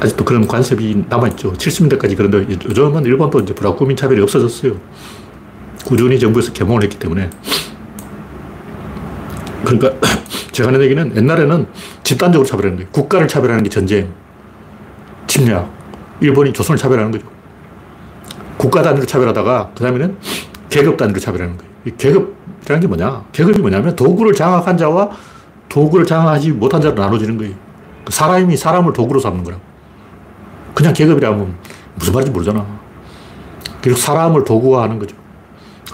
아직도 0.00 0.24
그런 0.24 0.46
관습이 0.46 1.04
남아있죠. 1.08 1.54
70년대까지 1.54 2.16
그런데 2.16 2.38
요즘은 2.50 3.04
일본도 3.04 3.40
이제 3.40 3.54
브라꾸민 3.54 3.96
차별이 3.96 4.20
없어졌어요. 4.22 4.76
꾸준히 5.84 6.18
정부에서 6.18 6.52
개몽을 6.52 6.82
했기 6.82 6.98
때문에. 6.98 7.30
그러니까 9.64 9.92
제가 10.52 10.68
하는 10.68 10.82
얘기는 10.82 11.16
옛날에는 11.16 11.66
집단적으로 12.02 12.46
차별하는 12.46 12.76
거예요. 12.76 12.90
국가를 12.92 13.28
차별하는 13.28 13.62
게 13.62 13.70
전쟁, 13.70 14.12
침략. 15.26 15.74
일본이 16.20 16.52
조선을 16.52 16.78
차별하는 16.78 17.12
거죠. 17.12 17.26
국가 18.56 18.82
단위로 18.82 19.04
차별하다가 19.04 19.72
그 19.76 19.84
다음에는 19.84 20.16
계급 20.70 20.96
단위로 20.96 21.20
차별하는 21.20 21.58
거예요. 21.58 21.72
계급이라는 21.96 22.80
게 22.80 22.86
뭐냐? 22.86 23.24
계급이 23.32 23.60
뭐냐면 23.60 23.94
도구를 23.94 24.32
장악한 24.32 24.78
자와 24.78 25.10
도구를 25.68 26.06
장악하지 26.06 26.52
못한 26.52 26.80
자로 26.80 26.94
나눠지는 26.94 27.36
거예요. 27.38 27.54
사람이 28.08 28.56
사람을 28.56 28.92
도구로 28.92 29.20
삼는 29.20 29.44
거라고. 29.44 29.62
그냥 30.76 30.92
계급이라면 30.92 31.56
무슨 31.94 32.12
말인지 32.12 32.30
모르잖아. 32.32 32.66
그리고 33.80 33.98
사람을 33.98 34.44
도구화하는 34.44 34.98
거죠. 34.98 35.16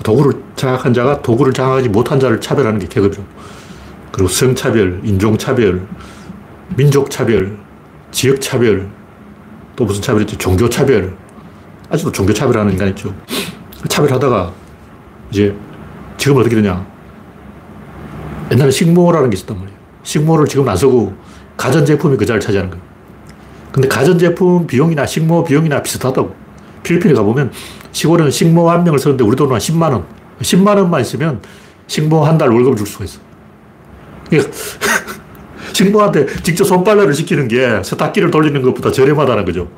도구를 0.02 0.42
장악한 0.56 0.92
자가 0.92 1.22
도구를 1.22 1.52
장악하지 1.52 1.88
못한 1.88 2.18
자를 2.18 2.40
차별하는 2.40 2.80
게 2.80 2.88
계급이라고. 2.88 3.28
그리고 4.10 4.28
성차별, 4.28 5.00
인종차별, 5.04 5.86
민족차별, 6.76 7.56
지역차별, 8.10 8.90
또 9.76 9.84
무슨 9.84 10.02
차별이 10.02 10.24
있지? 10.24 10.36
종교차별. 10.36 11.16
아직도 11.88 12.10
종교차별하는 12.10 12.72
인간 12.72 12.88
있죠. 12.88 13.14
차별하다가 13.86 14.52
이제 15.30 15.54
지금 16.16 16.38
어떻게 16.38 16.56
되냐. 16.56 16.84
옛날에 18.50 18.72
식모라는 18.72 19.30
게 19.30 19.36
있었단 19.36 19.56
말이에요. 19.56 19.78
식모를 20.02 20.46
지금 20.46 20.68
안 20.68 20.76
쓰고 20.76 21.14
가전제품이 21.56 22.16
그 22.16 22.26
자리를 22.26 22.40
차지하는 22.40 22.70
거예요. 22.70 22.91
근데 23.72 23.88
가전제품 23.88 24.66
비용이나 24.66 25.06
식모 25.06 25.44
비용이나 25.44 25.82
비슷하다고. 25.82 26.34
필리핀에 26.82 27.14
가보면 27.14 27.50
시골에는 27.92 28.30
식모 28.30 28.70
한 28.70 28.84
명을 28.84 28.98
쓰는데 28.98 29.24
우리 29.24 29.34
돈은 29.36 29.52
한 29.52 29.58
10만 29.60 29.92
원. 29.92 30.04
10만 30.40 30.76
원만 30.76 31.00
있으면 31.00 31.40
식모 31.86 32.24
한 32.24 32.36
달 32.38 32.48
월급을 32.50 32.76
줄 32.76 32.86
수가 32.86 33.04
있어. 33.04 33.20
식모한테 35.72 36.26
직접 36.42 36.64
손빨래를 36.64 37.14
시키는 37.14 37.48
게 37.48 37.82
세탁기를 37.82 38.30
돌리는 38.30 38.60
것보다 38.62 38.90
저렴하다는 38.92 39.44
거죠. 39.44 39.68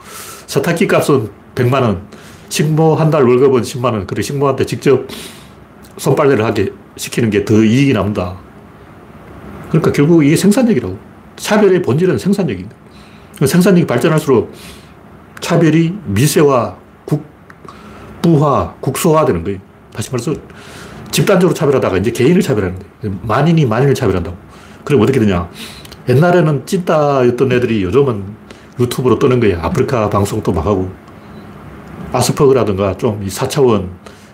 세탁기 0.47 0.87
값은 0.89 1.29
100만 1.55 1.83
원, 1.83 2.03
식모 2.49 2.95
한 2.97 3.11
달 3.11 3.23
월급은 3.25 3.63
10만 3.63 3.85
원. 3.93 4.07
그래, 4.07 4.23
식모한테 4.23 4.67
직접 4.67 5.07
손빨래를 5.99 6.45
하게 6.45 6.73
시키는 6.97 7.31
게 7.31 7.45
더 7.45 7.63
이익이 7.63 7.93
남다. 7.93 8.37
그러니까 9.69 9.93
결국 9.93 10.25
이게 10.25 10.37
생산력이라고. 10.37 10.97
차별의 11.37 11.83
본질은 11.83 12.19
생산력입니다. 12.19 12.77
생산력이 13.41 13.87
발전할수록 13.87 14.53
차별이 15.41 15.95
미세화, 16.07 16.77
국부화, 17.05 18.75
국소화 18.81 19.25
되는 19.25 19.43
거예요. 19.45 19.59
다시 19.93 20.11
말해서 20.11 20.35
집단적으로 21.11 21.55
차별하다가 21.55 21.99
이제 21.99 22.11
개인을 22.11 22.41
차별하는 22.41 22.79
거예요. 23.03 23.19
만인이 23.23 23.67
만인을 23.67 23.95
차별한다고. 23.95 24.37
그럼 24.85 25.01
어떻게 25.03 25.21
되냐. 25.21 25.49
옛날에는 26.09 26.67
찐따였던 26.67 27.53
애들이 27.53 27.83
요즘은 27.83 28.25
유튜브로 28.81 29.19
뜨는 29.19 29.41
거예요. 29.41 29.61
아프리카 29.61 30.11
방송도 30.11 30.53
막 30.53 30.67
하고. 30.67 30.91
아스퍼그라든가 32.13 32.97
좀 32.97 33.21
이 33.23 33.29
4차원 33.29 33.89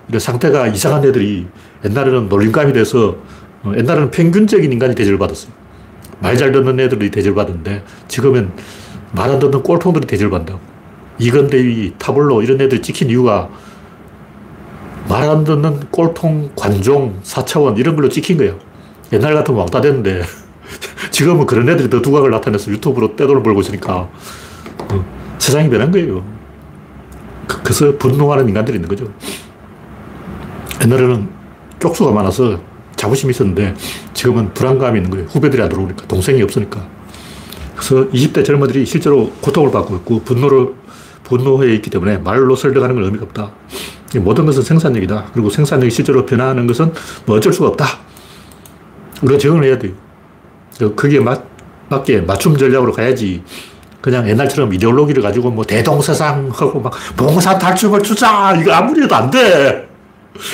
이런 0.08 0.20
상태가 0.20 0.66
이상한 0.68 1.04
애들이 1.04 1.46
옛날에는 1.84 2.28
놀림감이 2.28 2.72
돼서 2.72 3.16
어, 3.62 3.72
옛날에는 3.76 4.10
평균적인 4.10 4.72
인간이 4.72 4.94
대접을 4.94 5.18
받았어요. 5.18 5.52
말 6.20 6.36
잘 6.36 6.52
듣는 6.52 6.78
애들이 6.80 7.10
대접을 7.10 7.34
받는데 7.34 7.82
지금은 8.08 8.50
말 9.12 9.31
안 9.31 9.38
듣는 9.38 9.62
꼴통들이 9.62 10.07
대접을 10.07 10.31
받는다고. 10.31 10.61
이건대위, 11.18 11.94
타블로 11.99 12.42
이런 12.42 12.61
애들 12.61 12.81
찍힌 12.83 13.11
이유가 13.11 13.49
말 15.09 15.29
안 15.29 15.44
듣는 15.44 15.81
꼴통, 15.90 16.51
관종, 16.57 17.20
4차원 17.23 17.79
이런 17.79 17.96
걸로 17.96 18.09
찍힌 18.09 18.37
거예요. 18.38 18.59
옛날 19.12 19.35
같으면 19.35 19.61
왕따 19.61 19.81
됐는데 19.81 20.23
지금은 21.11 21.46
그런 21.46 21.68
애들이 21.68 21.90
더 21.90 22.01
두각을 22.01 22.31
나타내서 22.31 22.70
유튜브로 22.70 23.16
떼돈을 23.16 23.42
벌고 23.42 23.61
있으니까 23.61 24.09
어, 24.79 25.05
세상이 25.38 25.68
변한 25.68 25.90
거예요. 25.90 26.25
그, 27.49 27.61
그래서 27.62 27.96
분노하는 27.99 28.49
인간들이 28.49 28.77
있는 28.77 28.88
거죠. 28.88 29.12
옛날에는 30.83 31.29
쪽수가 31.81 32.12
많아서 32.12 32.61
자부심이 32.94 33.31
있었는데 33.33 33.75
지금은 34.14 34.55
불안감이 34.55 34.99
있는 34.99 35.11
거예요. 35.11 35.27
후배들이 35.27 35.61
안 35.62 35.68
들어오니까. 35.68 36.07
동생이 36.07 36.40
없으니까. 36.42 36.87
그래서 37.80 38.10
20대 38.10 38.44
젊은들이 38.44 38.84
실제로 38.84 39.30
고통을 39.40 39.70
받고 39.70 39.96
있고 39.96 40.20
분노를, 40.22 40.74
분노해 41.24 41.74
있기 41.76 41.88
때문에 41.88 42.18
말로 42.18 42.54
설득하는 42.54 42.94
건 42.94 43.04
의미가 43.04 43.24
없다. 43.24 43.50
모든 44.16 44.44
것은 44.44 44.62
생산력이다. 44.62 45.30
그리고 45.32 45.48
생산력이 45.48 45.90
실제로 45.90 46.26
변화하는 46.26 46.66
것은 46.66 46.92
뭐 47.24 47.38
어쩔 47.38 47.52
수가 47.52 47.68
없다. 47.68 47.86
우리가 49.22 49.38
적응을 49.38 49.64
해야 49.64 49.78
돼요. 49.78 49.92
거기에 50.94 51.20
맞, 51.20 51.42
맞게 51.88 52.20
맞춤 52.22 52.56
전략으로 52.56 52.92
가야지. 52.92 53.42
그냥 54.02 54.28
옛날처럼 54.28 54.72
이데올로기를 54.74 55.22
가지고 55.22 55.50
뭐 55.50 55.64
대동세상하고 55.64 56.80
막 56.80 56.92
봉사 57.16 57.58
탈춤을 57.58 58.02
추자! 58.02 58.56
이거 58.60 58.72
아무리 58.72 59.02
해도 59.02 59.14
안 59.14 59.30
돼! 59.30 59.88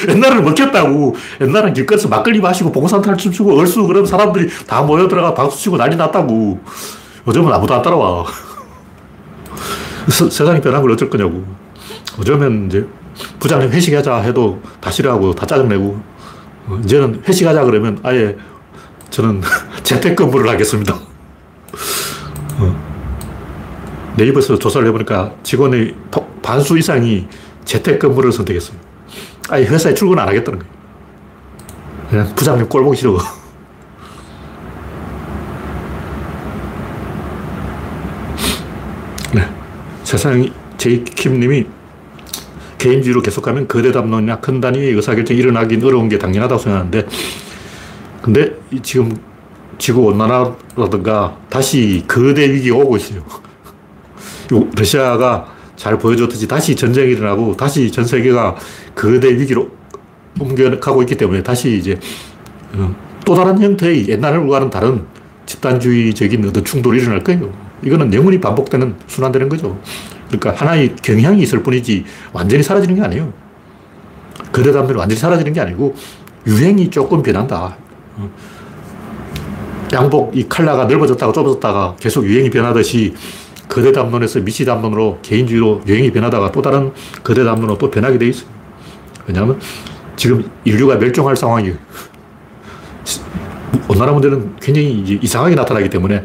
옛날에는 0.09 0.45
먹혔다고. 0.45 1.15
옛날엔 1.41 1.75
길거리에서 1.75 2.09
막걸리 2.09 2.41
마시고 2.41 2.73
봉산탈춤 2.73 3.33
추고 3.33 3.57
얼쑤 3.59 3.87
그런 3.87 4.07
사람들이 4.07 4.49
다 4.67 4.83
모여 4.83 5.07
들어가 5.07 5.35
박수 5.35 5.63
치고 5.63 5.77
난리 5.77 5.97
났다고. 5.97 6.61
요즘은 7.27 7.53
아무도 7.53 7.75
안 7.75 7.83
따라와. 7.83 8.25
세상이 10.09 10.61
변한 10.61 10.81
걸 10.83 10.93
어쩔 10.93 11.11
거냐고. 11.11 11.45
요즘엔 12.19 12.67
이제 12.67 12.87
부장님 13.41 13.71
회식하자 13.71 14.19
해도 14.19 14.63
다 14.81 14.91
싫어하고 14.91 15.35
다 15.35 15.47
짜증내고 15.47 16.01
어, 16.67 16.81
이제는 16.85 17.23
회식하자 17.27 17.65
그러면 17.65 17.99
아예 18.03 18.37
저는 19.11 19.43
재택근무를 19.83 20.49
하겠습니다. 20.49 20.95
어. 22.59 22.87
네이버에서 24.17 24.59
조사를 24.59 24.87
해보니까 24.89 25.35
직원의 25.43 25.95
반수 26.43 26.79
이상이 26.79 27.27
재택근무를 27.65 28.33
선택했어요. 28.33 28.77
아예 29.49 29.65
회사에 29.67 29.95
출근 29.95 30.19
안 30.19 30.29
하겠다는 30.29 30.61
거예요. 32.11 32.27
부장님 32.35 32.69
꼴 32.69 32.85
보기 32.85 32.97
싫어. 32.97 33.19
네. 39.35 39.43
세상 40.07 40.49
제이킴 40.79 41.41
님이 41.41 41.67
개인주의로 42.79 43.23
계속하면 43.23 43.67
거대 43.67 43.91
담론이나 43.91 44.39
큰 44.39 44.61
단위의 44.61 44.93
의사결정이 44.93 45.41
일어나긴 45.41 45.83
어려운 45.85 46.09
게 46.09 46.17
당연하다고 46.17 46.63
생각하는데 46.63 47.07
근데 48.23 48.53
지금 48.85 49.17
지구 49.79 50.03
온난화라든가 50.03 51.37
다시 51.51 52.05
거대 52.07 52.49
위기가 52.49 52.77
오고 52.77 52.97
있어요. 52.99 53.25
러시아가 54.77 55.53
잘 55.75 55.99
보여줬듯이 55.99 56.47
다시 56.47 56.77
전쟁이 56.77 57.11
일어나고 57.11 57.57
다시 57.57 57.91
전 57.91 58.05
세계가 58.05 58.55
거대 58.95 59.37
위기로 59.37 59.69
옮겨가고 60.39 61.03
있기 61.03 61.17
때문에 61.17 61.43
다시 61.43 61.79
이제 61.79 61.99
어, 62.75 62.95
또 63.25 63.35
다른 63.35 63.61
형태의 63.61 64.09
옛날과는 64.09 64.71
다른 64.71 65.05
집단주의적인 65.47 66.49
어떤 66.49 66.65
충돌이 66.65 67.03
일어날 67.03 67.25
거예요. 67.25 67.66
이거는 67.83 68.13
영원히 68.13 68.41
반복되는, 68.41 68.97
순환되는 69.07 69.49
거죠. 69.49 69.79
그러니까 70.29 70.53
하나의 70.53 70.97
경향이 70.97 71.43
있을 71.43 71.63
뿐이지 71.63 72.05
완전히 72.33 72.63
사라지는 72.63 72.97
게 72.97 73.03
아니에요. 73.03 73.33
거대 74.53 74.73
담론이 74.73 74.99
완전히 74.99 75.19
사라지는 75.19 75.53
게 75.53 75.61
아니고 75.61 75.95
유행이 76.47 76.91
조금 76.91 77.23
변한다. 77.23 77.77
어. 78.17 78.31
양복 79.93 80.37
이 80.37 80.49
칼라가 80.49 80.85
넓어졌다가 80.85 81.33
좁아졌다가 81.33 81.97
계속 82.01 82.25
유행이 82.25 82.51
변하듯이 82.51 83.15
거대 83.69 83.93
담론에서 83.93 84.41
미시 84.41 84.65
담론으로 84.65 85.19
개인주의로 85.23 85.83
유행이 85.87 86.13
변하다가 86.13 86.53
또 86.53 86.63
다른 86.63 86.93
거대 87.23 87.45
담론으로 87.45 87.79
또 87.79 87.91
변하게 87.91 88.19
돼 88.19 88.29
있어요. 88.29 88.49
왜냐하면 89.27 89.61
지금 90.17 90.49
인류가 90.65 90.97
멸종할 90.97 91.37
상황이에요. 91.37 91.77
온난화 93.89 94.13
문제는 94.13 94.57
굉장히 94.57 95.19
이상하게 95.23 95.55
나타나기 95.55 95.91
때문에 95.91 96.23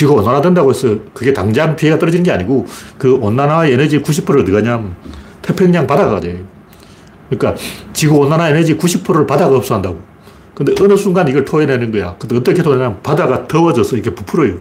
지구 0.00 0.14
온난화 0.14 0.40
된다고 0.40 0.70
해서 0.70 0.96
그게 1.12 1.30
당장 1.30 1.76
피해가 1.76 1.98
떨어지는 1.98 2.24
게 2.24 2.32
아니고 2.32 2.64
그 2.96 3.16
온난화 3.16 3.66
에너지 3.66 4.00
90%를 4.00 4.40
어디 4.40 4.50
가냐면 4.50 4.96
태평양 5.42 5.86
바다가 5.86 6.12
가죠. 6.12 6.30
그러니까 7.28 7.62
지구 7.92 8.16
온난화 8.20 8.48
에너지 8.48 8.78
90%를 8.78 9.26
바다가 9.26 9.58
흡수한다고. 9.58 10.00
근데 10.54 10.72
어느 10.82 10.96
순간 10.96 11.28
이걸 11.28 11.44
토해내는 11.44 11.92
거야. 11.92 12.16
근데 12.18 12.34
어떻게 12.34 12.62
토해내냐면 12.62 13.02
바다가 13.02 13.46
더워져서 13.46 13.96
이렇게 13.96 14.14
부풀어요. 14.14 14.54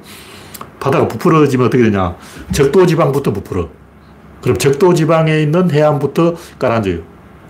바다가 0.77 1.07
부풀어지면 1.07 1.67
어떻게 1.67 1.83
되냐. 1.83 2.17
적도 2.51 2.85
지방부터 2.85 3.31
부풀어. 3.31 3.69
그럼 4.41 4.57
적도 4.57 4.93
지방에 4.93 5.41
있는 5.41 5.71
해안부터 5.71 6.35
가라앉아요. 6.59 6.99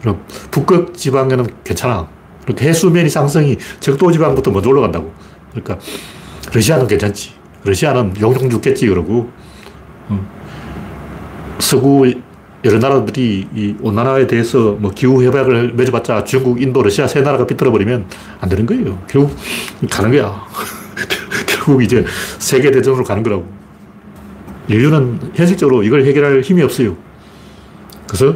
그럼 0.02 0.24
북극 0.52 0.94
지방에는 0.94 1.48
괜찮아. 1.64 2.08
그렇게 2.44 2.68
해수면이 2.68 3.10
상승이 3.10 3.58
적도 3.80 4.12
지방부터 4.12 4.52
먼저 4.52 4.70
올라간다고. 4.70 5.12
그러니까 5.54 5.80
러시아는 6.54 6.86
괜찮지. 6.86 7.39
러시아는 7.64 8.14
용종 8.20 8.50
죽겠지 8.50 8.88
그러고 8.88 9.30
어. 10.10 10.26
서구 11.60 12.12
여러 12.66 12.78
나라들이 12.78 13.48
이 13.56 13.76
온난화에 13.80 14.28
대해서 14.28 14.76
뭐 14.80 14.92
기후 14.92 15.24
협약을 15.24 15.74
맺어봤자 15.74 16.26
중국, 16.26 16.62
인도, 16.62 16.82
러시아 16.82 17.08
세 17.08 17.22
나라가 17.22 17.46
비틀어버리면 17.46 18.06
안 18.42 18.50
되는 18.50 18.66
거예요. 18.66 19.02
결국 19.08 19.36
가는 19.90 20.12
거야. 20.12 20.46
결국 21.48 21.82
이제 21.82 22.04
세계 22.38 22.70
대전으로 22.72 23.04
가는 23.04 23.24
거라고. 23.24 23.48
인류는 24.68 25.32
현실적으로 25.34 25.84
이걸 25.84 26.06
해결할 26.06 26.42
힘이 26.42 26.62
없어요. 26.62 26.98
그래서 28.08 28.36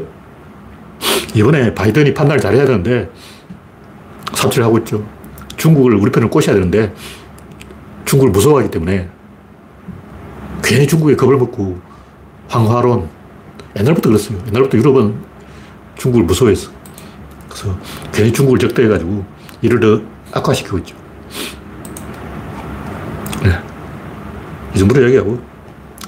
이번에 1.36 1.74
바이든이 1.74 2.14
판단을 2.14 2.40
잘해야 2.40 2.66
되는데 2.66 3.10
삽질 4.34 4.64
하고 4.64 4.78
있죠. 4.80 5.06
중국을 5.58 5.96
우리 5.96 6.12
편을 6.12 6.30
꼬셔야 6.30 6.56
되는데 6.56 6.94
중국을 8.06 8.32
무서워하기 8.32 8.72
때문에 8.72 9.10
괜히 10.64 10.88
중국에 10.88 11.16
겁을 11.16 11.38
먹고 11.38 11.80
황화론 12.48 13.10
옛날부터 13.78 14.10
그랬어요. 14.10 14.38
옛날부터 14.48 14.78
유럽은 14.78 15.16
중국을 15.98 16.26
무서워했어. 16.26 16.72
그래서 17.50 17.78
괜히 18.12 18.32
중국을 18.32 18.60
적대해가지고 18.60 19.26
이를 19.62 19.80
더 19.80 20.02
악화시키고 20.32 20.78
있죠. 20.80 20.96
네. 23.44 23.60
이 24.76 24.80
정도로 24.80 25.06
얘기하고 25.08 25.40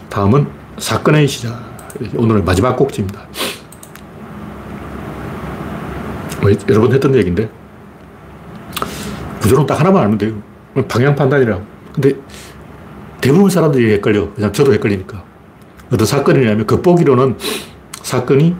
다음은 0.09 0.47
사건의 0.77 1.27
시작. 1.27 1.63
오늘 2.15 2.41
마지막 2.43 2.75
꼭지입니다. 2.75 3.21
뭐 6.41 6.51
여러 6.69 6.81
번 6.81 6.93
했던 6.93 7.15
얘기인데 7.15 7.49
구조론 9.41 9.65
딱 9.65 9.79
하나만 9.79 10.03
알면 10.03 10.17
돼요. 10.17 10.41
방향 10.87 11.15
판단이라. 11.15 11.59
근데 11.93 12.13
대부분 13.25 13.49
사람들이 13.49 13.91
헷갈려. 13.93 14.31
그냥 14.35 14.53
저도 14.53 14.71
헷갈리니까. 14.71 15.23
어떤 15.91 16.05
사건이냐면 16.05 16.67
겉보기로는 16.67 17.35
사건이 18.03 18.55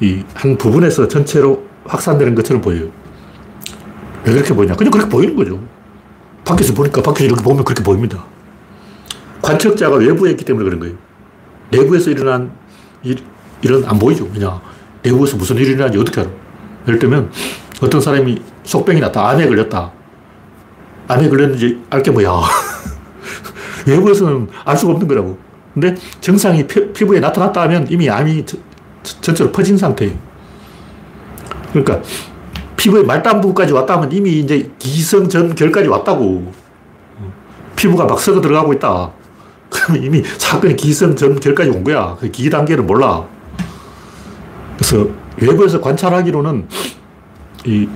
이 0.00 0.22
한 0.34 0.56
부분에서 0.56 1.08
전체로 1.08 1.64
확산되는 1.84 2.36
것처럼 2.36 2.62
보여요. 2.62 2.88
왜 4.24 4.32
그렇게 4.32 4.54
보이냐? 4.54 4.76
그냥 4.76 4.92
그렇게 4.92 5.08
보이는 5.10 5.34
거죠. 5.34 5.60
밖에서 6.44 6.72
보니까 6.74 7.02
밖에서 7.02 7.24
이렇게 7.24 7.42
보면 7.42 7.64
그렇게 7.64 7.82
보입니다. 7.82 8.24
관측자가 9.42 9.96
외부에 9.96 10.30
있기 10.30 10.44
때문에 10.44 10.64
그런 10.64 10.78
거예요. 10.78 10.94
내부에서 11.72 12.10
일어난 12.12 12.52
일, 13.02 13.16
일은 13.62 13.84
안 13.84 13.98
보이죠. 13.98 14.28
그냥 14.30 14.60
내부에서 15.02 15.36
무슨 15.36 15.56
일이 15.56 15.70
일어나는지 15.70 15.98
어떻게 15.98 16.20
알아? 16.20 16.30
예를 16.86 17.00
들면 17.00 17.32
어떤 17.82 18.00
사람이 18.00 18.40
속병이 18.62 19.00
났다. 19.00 19.28
암에 19.30 19.48
걸렸다. 19.48 19.90
암에 21.08 21.28
걸렸는지 21.28 21.82
알게 21.90 22.12
뭐야. 22.12 22.30
외부에서는 23.86 24.48
알 24.64 24.76
수가 24.76 24.92
없는 24.92 25.08
거라고. 25.08 25.38
근데 25.72 25.94
증상이 26.20 26.66
피, 26.66 27.04
부에 27.04 27.20
나타났다 27.20 27.62
하면 27.62 27.86
이미 27.90 28.08
암이 28.08 28.44
전체로 29.02 29.50
퍼진 29.50 29.76
상태예요. 29.76 30.14
그러니까 31.72 32.00
피부의 32.76 33.04
말단부까지 33.04 33.72
왔다 33.72 33.98
면 33.98 34.12
이미 34.12 34.38
이제 34.38 34.70
기성 34.78 35.28
전결까지 35.28 35.88
왔다고. 35.88 36.52
피부가 37.76 38.04
막 38.04 38.20
썩어 38.20 38.40
들어가고 38.40 38.72
있다. 38.74 39.10
그러면 39.68 40.04
이미 40.04 40.22
사건이 40.22 40.76
기성 40.76 41.16
전결까지 41.16 41.70
온 41.70 41.82
거야. 41.82 42.16
그 42.20 42.30
기 42.30 42.48
단계를 42.48 42.84
몰라. 42.84 43.24
그래서 44.76 45.08
외부에서 45.40 45.80
관찰하기로는 45.80 46.68
이 47.66 47.88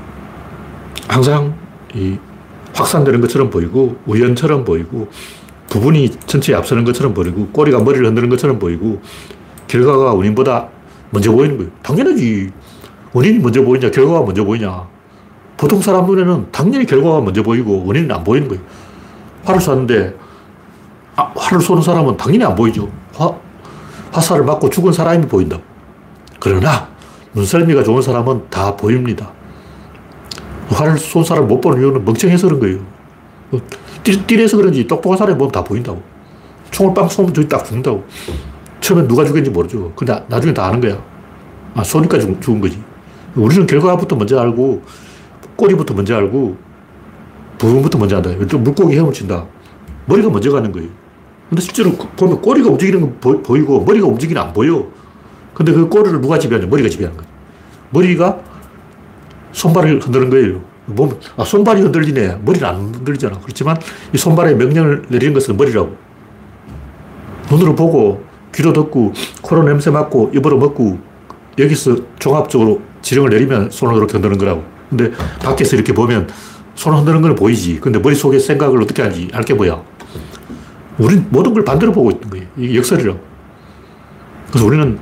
항상 1.06 1.54
이 1.94 2.18
확산되는 2.74 3.20
것처럼 3.20 3.50
보이고 3.50 3.96
우연처럼 4.06 4.64
보이고 4.64 5.08
부분이 5.68 6.10
전체에 6.26 6.56
앞서는 6.56 6.84
것처럼 6.84 7.14
보이고 7.14 7.46
꼬리가 7.48 7.80
머리를 7.80 8.06
흔드는 8.06 8.28
것처럼 8.28 8.58
보이고 8.58 9.00
결과가 9.66 10.14
원인보다 10.14 10.68
먼저 11.10 11.30
보이는 11.32 11.56
거예요. 11.56 11.70
당연하지. 11.82 12.50
원인이 13.12 13.38
먼저 13.38 13.62
보이냐, 13.62 13.90
결과가 13.90 14.22
먼저 14.22 14.44
보이냐. 14.44 14.86
보통 15.56 15.80
사람 15.80 16.06
눈에는 16.06 16.48
당연히 16.52 16.86
결과가 16.86 17.20
먼저 17.20 17.42
보이고 17.42 17.84
원인은 17.84 18.10
안 18.10 18.24
보이는 18.24 18.48
거예요. 18.48 18.62
화를 19.44 19.60
쐈는데 19.60 20.14
아, 21.16 21.32
화를 21.34 21.60
쏘는 21.60 21.82
사람은 21.82 22.16
당연히 22.16 22.44
안 22.44 22.54
보이죠. 22.54 22.88
화, 23.14 23.32
화살을 24.12 24.44
맞고 24.44 24.70
죽은 24.70 24.92
사람이 24.92 25.26
보인다. 25.26 25.58
그러나 26.38 26.88
눈썰미가 27.34 27.82
좋은 27.82 28.00
사람은 28.00 28.48
다 28.50 28.76
보입니다. 28.76 29.32
화를 30.68 30.96
쏜 30.98 31.24
사람 31.24 31.48
못 31.48 31.60
보는 31.60 31.80
이유는 31.80 32.04
멍청해서 32.04 32.46
그런 32.46 32.60
거예요. 32.60 32.78
띠래서 34.12 34.56
그런지 34.56 34.86
똑똑한 34.86 35.18
사람이 35.18 35.38
보면 35.38 35.52
다 35.52 35.62
보인다고. 35.62 36.02
총을 36.70 36.94
빵 36.94 37.08
쏘면 37.08 37.32
저기 37.34 37.48
딱 37.48 37.64
죽는다고. 37.64 38.04
처음엔 38.80 39.08
누가 39.08 39.24
죽였는지 39.24 39.50
모르죠. 39.50 39.92
근데 39.96 40.22
나중에 40.28 40.54
다 40.54 40.66
아는 40.66 40.80
거야. 40.80 41.02
아, 41.74 41.82
쏘니까 41.82 42.18
죽, 42.18 42.40
죽은 42.40 42.60
거지. 42.60 42.82
우리는 43.34 43.66
결과부터 43.66 44.16
먼저 44.16 44.38
알고, 44.38 44.82
꼬리부터 45.56 45.94
먼저 45.94 46.16
알고, 46.16 46.56
부분부터 47.58 47.98
먼저 47.98 48.16
안다. 48.16 48.30
또 48.48 48.58
물고기 48.58 48.94
헤엄친다. 48.94 49.44
머리가 50.06 50.30
먼저 50.30 50.50
가는 50.52 50.70
거예요. 50.72 50.88
근데 51.48 51.62
실제로 51.62 51.92
보면 51.92 52.40
꼬리가 52.40 52.68
움직이는 52.70 53.00
건 53.20 53.42
보, 53.42 53.56
이고 53.56 53.84
머리가 53.84 54.06
움직이는 54.06 54.40
안 54.40 54.52
보여. 54.52 54.86
근데 55.54 55.72
그 55.72 55.88
꼬리를 55.88 56.20
누가 56.20 56.38
지배하냐? 56.38 56.68
머리가 56.68 56.88
지배하는 56.88 57.16
거예요. 57.16 57.30
머리가 57.90 58.38
손발을 59.52 60.00
흔드는 60.00 60.30
거예요. 60.30 60.60
몸, 60.88 61.18
아, 61.36 61.44
손발이 61.44 61.80
흔들리네. 61.82 62.38
머리는 62.44 62.66
안 62.66 62.76
흔들리잖아. 62.94 63.38
그렇지만 63.42 63.76
이 64.12 64.18
손발에 64.18 64.54
명령을 64.54 65.04
내리는 65.08 65.34
것은 65.34 65.56
머리라고. 65.56 65.96
눈으로 67.50 67.74
보고, 67.74 68.24
귀로 68.54 68.72
듣고, 68.72 69.12
코로 69.42 69.62
냄새 69.64 69.90
맡고, 69.90 70.32
입으로 70.34 70.58
먹고, 70.58 70.98
여기서 71.58 71.96
종합적으로 72.18 72.80
지령을 73.02 73.30
내리면 73.30 73.70
손을 73.70 73.96
이렇게 73.96 74.14
흔드는 74.14 74.38
거라고. 74.38 74.64
근데 74.88 75.10
밖에서 75.42 75.76
이렇게 75.76 75.92
보면 75.92 76.28
손 76.74 76.94
흔드는 76.94 77.20
건 77.20 77.34
보이지. 77.34 77.80
근데 77.80 77.98
머릿속에 77.98 78.38
생각을 78.38 78.82
어떻게 78.82 79.02
하는지 79.02 79.28
알게 79.32 79.54
뭐야. 79.54 79.82
우린 80.98 81.26
모든 81.30 81.52
걸 81.52 81.64
반대로 81.64 81.92
보고 81.92 82.10
있는 82.10 82.30
거예요. 82.30 82.46
이게 82.56 82.76
역설이라고. 82.76 83.18
그래서 84.50 84.66
우리는 84.66 84.98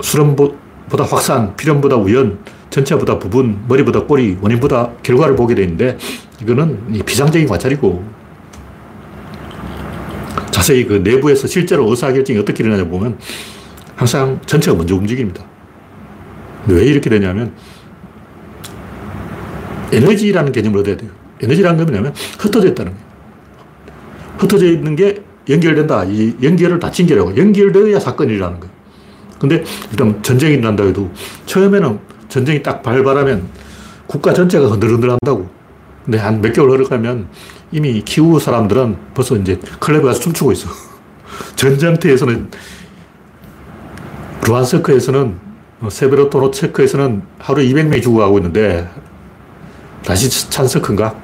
수렴보다 0.00 1.04
확산, 1.08 1.56
필연보다 1.56 1.96
우연, 1.96 2.38
전체보다 2.72 3.18
부분, 3.18 3.62
머리보다 3.68 4.04
꼬리, 4.04 4.36
원인보다 4.40 4.90
결과를 5.02 5.36
보게 5.36 5.54
되는데 5.54 5.98
이거는 6.40 7.04
비상적인 7.04 7.46
관찰이고 7.46 8.02
자세히 10.50 10.86
그 10.86 10.94
내부에서 10.94 11.46
실제로 11.46 11.88
의사결정이 11.90 12.38
어떻게 12.38 12.64
일어나냐 12.64 12.88
보면 12.88 13.18
항상 13.94 14.40
전체가 14.46 14.76
먼저 14.76 14.96
움직입니다. 14.96 15.44
왜 16.66 16.84
이렇게 16.84 17.10
되냐면 17.10 17.52
에너지라는 19.92 20.50
개념을 20.52 20.80
얻어야 20.80 20.96
돼요. 20.96 21.10
에너지라는 21.42 21.76
건 21.76 21.86
뭐냐면 21.86 22.14
흩어져 22.38 22.68
있다는 22.68 22.92
거예요. 22.92 23.06
흩어져 24.38 24.66
있는 24.66 24.96
게 24.96 25.22
연결된다. 25.48 26.04
이 26.04 26.34
연결을 26.42 26.78
닫힌 26.78 27.06
게라고. 27.06 27.36
연결되어야 27.36 28.00
사건이 28.00 28.32
일어나는 28.32 28.60
거예요. 28.60 28.74
근데 29.38 29.62
일단 29.90 30.22
전쟁이 30.22 30.54
일어난다 30.54 30.84
해도 30.84 31.10
처음에는 31.46 32.11
전쟁이 32.32 32.62
딱 32.62 32.82
발발하면 32.82 33.46
국가 34.06 34.32
전체가 34.32 34.66
흔들흔들 34.68 35.10
한다고. 35.10 35.50
근데 36.02 36.16
한 36.16 36.40
몇 36.40 36.54
개월 36.54 36.70
흐르가면 36.70 37.28
이미 37.72 38.00
키우 38.02 38.40
사람들은 38.40 38.96
벌써 39.12 39.36
이제 39.36 39.60
클럽에 39.78 40.02
가서 40.02 40.18
춤추고 40.20 40.52
있어. 40.52 40.70
전장터에서는, 41.56 42.50
루안스크에서는, 44.46 45.36
뭐 45.80 45.90
세베로토노체크에서는 45.90 47.22
하루 47.38 47.62
200명이 47.62 48.02
죽어가고 48.02 48.38
있는데, 48.38 48.88
라시찬스크인가? 50.06 51.14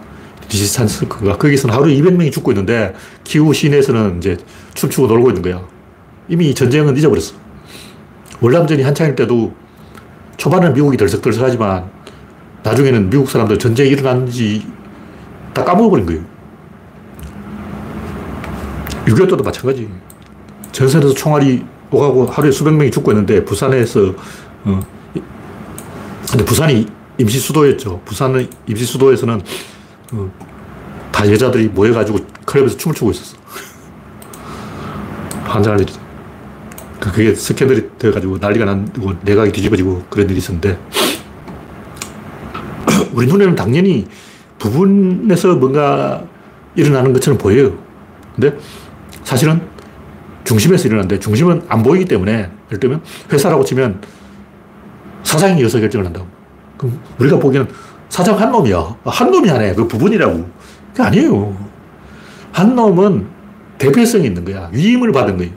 리시찬스크인가? 0.51 1.39
거기서는 1.39 1.75
하루 1.75 1.87
200명이 1.87 2.31
죽고 2.33 2.53
있는데, 2.53 2.95
키우 3.25 3.55
시내에서는 3.55 4.19
이제 4.19 4.37
춤추고 4.75 5.07
놀고 5.07 5.31
있는 5.31 5.41
거야. 5.41 5.67
이미 6.29 6.55
전쟁은 6.55 6.97
잊어버렸어. 6.99 7.35
월남전이 8.43 8.83
한창일 8.83 9.17
때도 9.17 9.55
초반에는 10.39 10.73
미국이 10.73 10.97
덜썩덜썩하지만 10.97 11.91
나중에는 12.63 13.11
미국 13.11 13.29
사람들 13.29 13.59
전쟁이 13.59 13.91
일어났는지 13.91 14.67
다 15.53 15.63
까먹어버린 15.65 16.07
거예요. 16.07 16.23
6.25 19.05 19.31
때도 19.31 19.43
마찬가지. 19.43 19.89
전선에서 20.73 21.13
총알이 21.15 21.65
오가고 21.91 22.27
하루에 22.27 22.53
수백 22.53 22.73
명이 22.73 22.91
죽고 22.91 23.11
있는데 23.13 23.45
부산에서, 23.45 24.15
어, 24.65 24.81
근데 26.31 26.45
부산이 26.45 26.87
임시 27.19 27.39
수도였죠. 27.41 28.03
부산의 28.05 28.49
임시 28.67 28.85
수도에서는 28.85 29.41
어, 30.13 30.31
다 31.11 31.29
여자들이 31.29 31.69
모여가지고 31.69 32.19
클럽에서 32.45 32.77
춤을 32.77 32.95
추고 32.95 33.11
있었어. 33.11 33.37
환장할 35.45 35.81
일이죠. 35.81 36.01
그, 37.01 37.11
그게 37.11 37.35
스캔들이 37.35 37.88
돼가지고 37.99 38.39
난리가 38.39 38.65
난고 38.65 39.15
내각이 39.23 39.53
뒤집어지고 39.53 40.05
그런 40.09 40.29
일이 40.29 40.39
있었는데 40.39 40.79
우리 43.13 43.27
눈에는 43.27 43.55
당연히 43.55 44.07
부분에서 44.59 45.57
뭔가 45.57 46.25
일어나는 46.75 47.13
것처럼 47.13 47.39
보여요. 47.39 47.77
근데 48.35 48.57
사실은 49.25 49.61
중심에서 50.45 50.89
일어나는데 50.89 51.19
중심은 51.19 51.63
안 51.69 51.83
보이기 51.83 52.05
때문에 52.07 52.51
예를 52.69 52.81
들면 52.81 53.03
회사라고 53.33 53.65
치면 53.65 54.01
사장이 55.23 55.63
여서 55.63 55.79
결정을 55.79 56.07
한다고. 56.07 56.27
그럼 56.77 56.99
우리가 57.19 57.39
보기에는 57.39 57.69
사장 58.09 58.41
한 58.41 58.51
놈이야. 58.51 58.97
한 59.05 59.31
놈이 59.31 59.49
하네. 59.49 59.75
그 59.75 59.87
부분이라고. 59.87 60.49
그게 60.93 61.03
아니에요. 61.03 61.57
한 62.53 62.75
놈은 62.75 63.27
대표성이 63.77 64.27
있는 64.27 64.45
거야. 64.45 64.71
위임을 64.73 65.13
받은 65.13 65.37
거예요. 65.37 65.53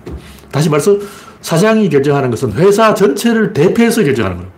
다시 0.52 0.70
말해서 0.70 0.98
사장이 1.42 1.90
결정하는 1.90 2.30
것은 2.30 2.54
회사 2.54 2.94
전체를 2.94 3.54
대표해서 3.54 4.04
결정하는 4.04 4.38
거예요. 4.38 4.52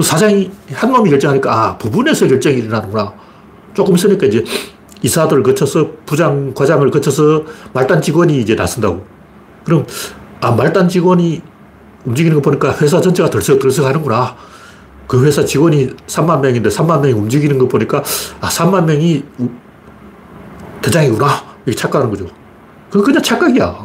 사장이 0.00 0.50
한 0.72 0.92
놈이 0.92 1.10
결정하니까, 1.10 1.52
아, 1.52 1.78
부분에서 1.78 2.26
결정이 2.26 2.56
일어나는구나. 2.56 3.12
조금 3.74 3.94
있으니까 3.94 4.26
이제 4.26 4.42
이사들을 5.02 5.42
거쳐서 5.42 5.90
부장, 6.06 6.52
과장을 6.54 6.90
거쳐서 6.90 7.44
말단 7.72 8.00
직원이 8.00 8.40
이제 8.40 8.54
나선다고. 8.54 9.04
그럼, 9.64 9.86
아, 10.40 10.50
말단 10.50 10.88
직원이 10.88 11.42
움직이는 12.04 12.36
거 12.36 12.42
보니까 12.42 12.76
회사 12.80 13.00
전체가 13.00 13.30
덜썩덜썩 13.30 13.86
하는구나. 13.86 14.36
그 15.06 15.24
회사 15.24 15.44
직원이 15.44 15.90
3만 16.06 16.40
명인데 16.40 16.70
3만 16.70 17.00
명이 17.00 17.12
움직이는 17.12 17.58
거 17.58 17.68
보니까, 17.68 18.02
아, 18.40 18.48
3만 18.48 18.84
명이 18.84 19.24
대장이구나. 20.82 21.26
이렇게 21.66 21.78
착각하는 21.78 22.10
거죠. 22.10 22.26
그건 22.90 23.04
그냥 23.04 23.22
착각이야. 23.22 23.83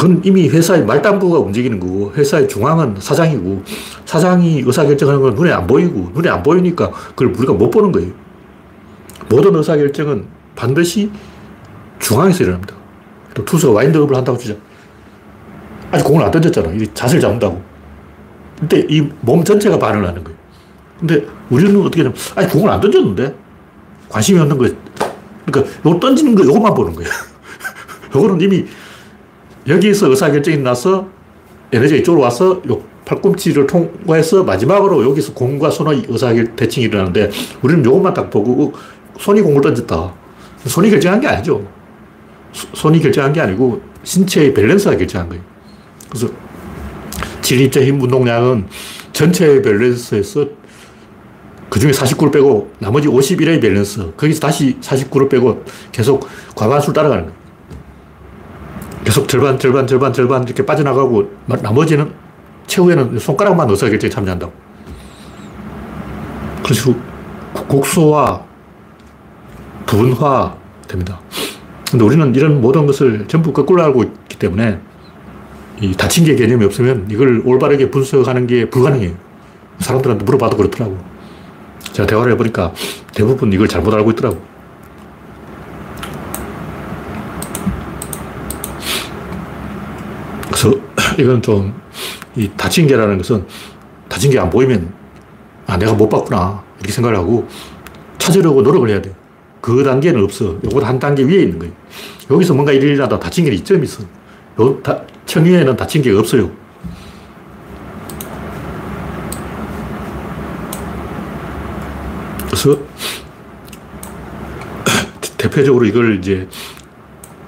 그건 0.00 0.22
이미 0.24 0.48
회사의 0.48 0.86
말단부가 0.86 1.40
움직이는 1.40 1.78
거고 1.78 2.10
회사의 2.14 2.48
중앙은 2.48 2.96
사장이고 2.98 3.62
사장이 4.06 4.62
의사결정하는 4.64 5.20
건 5.20 5.34
눈에 5.34 5.52
안 5.52 5.66
보이고 5.66 6.10
눈에 6.14 6.30
안 6.30 6.42
보이니까 6.42 6.90
그걸 6.90 7.34
우리가 7.36 7.52
못 7.52 7.68
보는 7.68 7.92
거예요. 7.92 8.10
모든 9.28 9.54
의사결정은 9.54 10.24
반드시 10.56 11.10
중앙에서 11.98 12.44
일어납니다. 12.44 12.74
또 13.34 13.44
투수가 13.44 13.74
와인드업을 13.74 14.16
한다고 14.16 14.38
치자. 14.38 14.54
아직 15.90 16.04
공을 16.04 16.24
안 16.24 16.30
던졌잖아. 16.30 16.72
이 16.72 16.88
자세를 16.94 17.20
잡는다고. 17.20 17.60
근데 18.58 18.86
이 18.88 19.06
몸 19.20 19.44
전체가 19.44 19.78
반응을 19.78 20.08
하는 20.08 20.24
거예요. 20.24 20.38
근데 20.98 21.26
우리는 21.50 21.78
어떻게 21.78 22.00
하냐면, 22.00 22.18
아니, 22.36 22.48
공을 22.48 22.70
안 22.70 22.80
던졌는데? 22.80 23.34
관심이 24.08 24.40
없는 24.40 24.56
거예요. 24.56 24.74
그러니까 25.44 25.90
요 25.90 26.00
던지는 26.00 26.34
거, 26.34 26.44
요것만 26.44 26.72
보는 26.72 26.94
거예요. 26.94 27.10
요거는 28.16 28.40
이미 28.40 28.64
여기서 29.70 30.10
의사결정이 30.10 30.58
나서 30.58 31.08
에너지가 31.72 32.00
이쪽으로 32.00 32.22
와서 32.22 32.60
요 32.68 32.82
팔꿈치를 33.04 33.66
통과해서 33.66 34.44
마지막으로 34.44 35.04
여기서 35.04 35.32
공과 35.32 35.70
손의 35.70 36.04
의사결 36.08 36.56
대칭이 36.56 36.86
일어나는데 36.86 37.30
우리는 37.62 37.84
요것만 37.84 38.12
딱 38.14 38.30
보고 38.30 38.72
손이 39.18 39.40
공을 39.42 39.60
던졌다. 39.62 40.14
손이 40.66 40.90
결정한 40.90 41.20
게 41.20 41.28
아니죠. 41.28 41.66
손이 42.52 43.00
결정한 43.00 43.32
게 43.32 43.40
아니고 43.40 43.80
신체의 44.02 44.52
밸런스가 44.54 44.96
결정한 44.96 45.28
거예요. 45.28 45.42
그래서 46.08 46.28
진입자 47.42 47.82
힘 47.82 48.00
운동량은 48.00 48.66
전체의 49.12 49.62
밸런스에서 49.62 50.46
그 51.68 51.78
중에 51.78 51.92
49를 51.92 52.32
빼고 52.32 52.72
나머지 52.80 53.06
51의 53.06 53.60
밸런스. 53.62 54.12
거기서 54.16 54.40
다시 54.40 54.76
49를 54.80 55.30
빼고 55.30 55.64
계속 55.92 56.26
과반수를 56.56 56.94
따라가는 56.94 57.24
거예요. 57.26 57.39
계속 59.04 59.26
절반, 59.28 59.58
절반, 59.58 59.86
절반, 59.86 60.12
절반 60.12 60.44
이렇게 60.44 60.64
빠져나가고 60.64 61.30
나머지는 61.46 62.12
최후에는 62.66 63.18
손가락만 63.18 63.68
의사결정에 63.70 64.10
참여한다고. 64.10 64.52
그래서 66.62 66.94
곡소와 67.68 68.44
부분화 69.86 70.54
됩니다. 70.86 71.20
근데 71.90 72.04
우리는 72.04 72.34
이런 72.34 72.60
모든 72.60 72.86
것을 72.86 73.26
전부 73.26 73.52
거꾸로 73.52 73.82
알고 73.82 74.04
있기 74.04 74.38
때문에 74.38 74.78
이 75.80 75.92
다친 75.96 76.24
게 76.24 76.36
개념이 76.36 76.64
없으면 76.66 77.08
이걸 77.10 77.42
올바르게 77.44 77.90
분석하는 77.90 78.46
게 78.46 78.70
불가능해요. 78.70 79.12
사람들한테 79.80 80.24
물어봐도 80.24 80.56
그렇더라고. 80.56 80.98
제가 81.92 82.06
대화를 82.06 82.32
해보니까 82.32 82.72
대부분 83.12 83.52
이걸 83.52 83.66
잘못 83.66 83.92
알고 83.94 84.10
있더라고. 84.12 84.40
그래서 90.46 90.70
이건 91.20 91.42
좀, 91.42 91.74
이 92.36 92.50
다친 92.56 92.86
게라는 92.86 93.18
것은 93.18 93.46
다친 94.08 94.30
게 94.30 94.38
안 94.38 94.50
보이면, 94.50 94.92
아, 95.66 95.76
내가 95.76 95.92
못 95.94 96.08
봤구나. 96.08 96.62
이렇게 96.78 96.92
생각을 96.92 97.16
하고 97.16 97.46
찾으려고 98.18 98.62
노력을 98.62 98.88
해야 98.88 99.00
돼. 99.00 99.14
그 99.60 99.84
단계는 99.84 100.22
없어. 100.24 100.56
요거 100.64 100.80
한 100.84 100.98
단계 100.98 101.22
위에 101.22 101.42
있는 101.42 101.58
거예요. 101.58 101.72
여기서 102.30 102.54
뭔가 102.54 102.72
일이 102.72 102.86
일어나다 102.88 103.18
다친 103.18 103.44
게 103.44 103.52
이점이 103.52 103.82
있어. 103.84 104.02
요 104.60 104.82
다, 104.82 105.02
청유에는 105.26 105.76
다친 105.76 106.02
게 106.02 106.10
없어요. 106.12 106.50
그래서 112.46 112.78
대표적으로 115.36 115.84
이걸 115.84 116.18
이제 116.18 116.48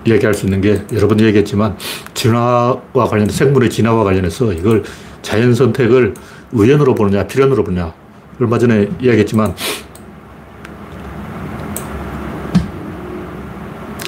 이야기할 0.05 0.35
수 0.35 0.47
있는 0.47 0.61
게 0.61 0.83
여러 0.93 1.07
번 1.09 1.21
얘기했지만 1.21 1.77
진화와 2.15 3.09
관련된 3.09 3.35
생물의 3.35 3.71
진화와 3.71 4.05
관련해서 4.05 4.53
이걸 4.53 4.83
자연 5.23 5.55
선택을 5.55 6.15
우연으로 6.53 6.95
보느냐 6.95 7.27
필연으로 7.27 7.65
보느냐 7.65 7.93
얼마 8.41 8.59
전에 8.59 8.88
이야기했지만 9.01 9.55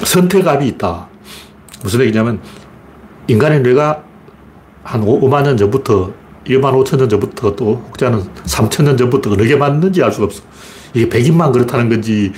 선택압이 0.03 0.67
있다. 0.67 1.07
무슨 1.83 2.01
얘기냐면 2.01 2.39
인간의 3.27 3.61
뇌가 3.61 4.03
한 4.83 5.01
5 5.03 5.27
만 5.29 5.43
년 5.43 5.57
전부터 5.57 6.13
1만 6.45 6.71
5천 6.73 6.97
년 6.97 7.09
전부터 7.09 7.55
또 7.55 7.83
혹자는 7.89 8.21
3천 8.45 8.83
년 8.83 8.97
전부터 8.97 9.31
어느 9.31 9.43
게 9.43 9.55
맞는지 9.55 10.03
알 10.03 10.11
수가 10.11 10.25
없어. 10.25 10.43
이게 10.93 11.09
백인만 11.09 11.51
그렇다는 11.51 11.89
건지 11.89 12.31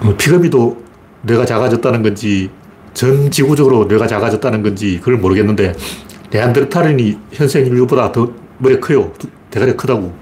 어, 0.00 0.14
피그미도 0.18 0.84
뇌가 1.26 1.44
작아졌다는 1.44 2.02
건지 2.02 2.50
전 2.94 3.30
지구적으로 3.30 3.84
뇌가 3.84 4.06
작아졌다는 4.06 4.62
건지 4.62 4.98
그걸 5.00 5.18
모르겠는데 5.18 5.74
네안데르탈인이 6.30 7.18
현생 7.32 7.66
인류보다 7.66 8.12
더 8.12 8.32
머리 8.58 8.80
커요. 8.80 9.12
대가리 9.50 9.76
크다고. 9.76 10.14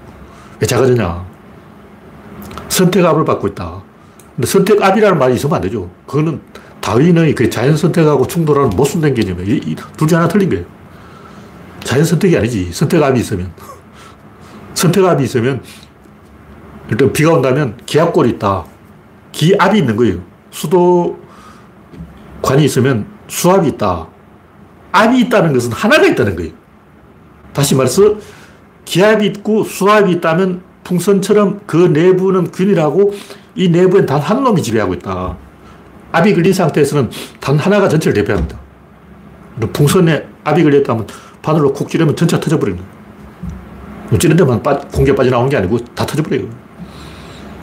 왜 0.59 0.67
작아졌냐? 0.67 1.25
선택압을 2.69 3.23
받고 3.23 3.47
있다. 3.49 3.81
근데 4.35 4.47
선택압이라는 4.47 5.17
말이 5.17 5.35
있으면 5.35 5.55
안 5.55 5.61
되죠. 5.61 5.89
그거는 6.05 6.41
다윈의 6.81 7.33
그 7.35 7.49
자연 7.49 7.77
선택하고 7.77 8.27
충돌하는 8.27 8.71
모순된 8.71 9.13
개념이에요. 9.13 9.75
둘중 9.95 10.17
하나 10.17 10.27
틀린 10.27 10.49
거예요. 10.49 10.65
자연 11.83 12.03
선택이 12.03 12.37
아니지. 12.37 12.71
선택압이 12.73 13.19
있으면. 13.19 13.51
선택압이 14.73 15.23
있으면 15.23 15.61
일단 16.89 17.13
비가 17.13 17.31
온다면 17.31 17.77
기압골이 17.85 18.31
있다. 18.31 18.65
기압이 19.31 19.79
있는 19.79 19.95
거예요. 19.95 20.34
수도관이 20.55 21.19
있으면 22.63 23.05
수압이 23.27 23.67
있다. 23.69 24.07
압이 24.93 25.19
있다는 25.21 25.51
것은 25.53 25.71
하나가 25.73 26.05
있다는 26.07 26.35
거예요. 26.37 26.53
다시 27.51 27.75
말해서 27.75 28.15
기압이 28.85 29.25
있고 29.27 29.63
수압이 29.65 30.13
있다면 30.13 30.61
풍선처럼 30.85 31.61
그 31.65 31.75
내부는 31.77 32.51
균일하고 32.51 33.13
이 33.55 33.69
내부엔 33.69 34.05
단 34.05 34.21
한 34.21 34.43
놈이 34.43 34.61
지배하고 34.61 34.93
있다. 34.93 35.37
압이 36.13 36.33
걸린 36.33 36.53
상태에서는 36.53 37.09
단 37.41 37.57
하나가 37.57 37.89
전체를 37.89 38.13
대표합니다. 38.13 38.57
풍선에 39.73 40.25
압이 40.45 40.63
걸렸다면 40.63 41.07
바늘로 41.41 41.73
콕 41.73 41.89
찌르면 41.89 42.15
전체가 42.15 42.39
터져버리는 42.41 42.79
거예요. 42.79 44.19
찌른 44.19 44.37
데만 44.37 44.61
빠, 44.63 44.77
공기가 44.79 45.15
빠져나오는 45.17 45.49
게 45.49 45.57
아니고 45.57 45.79
다 45.95 46.05
터져버려요. 46.05 46.47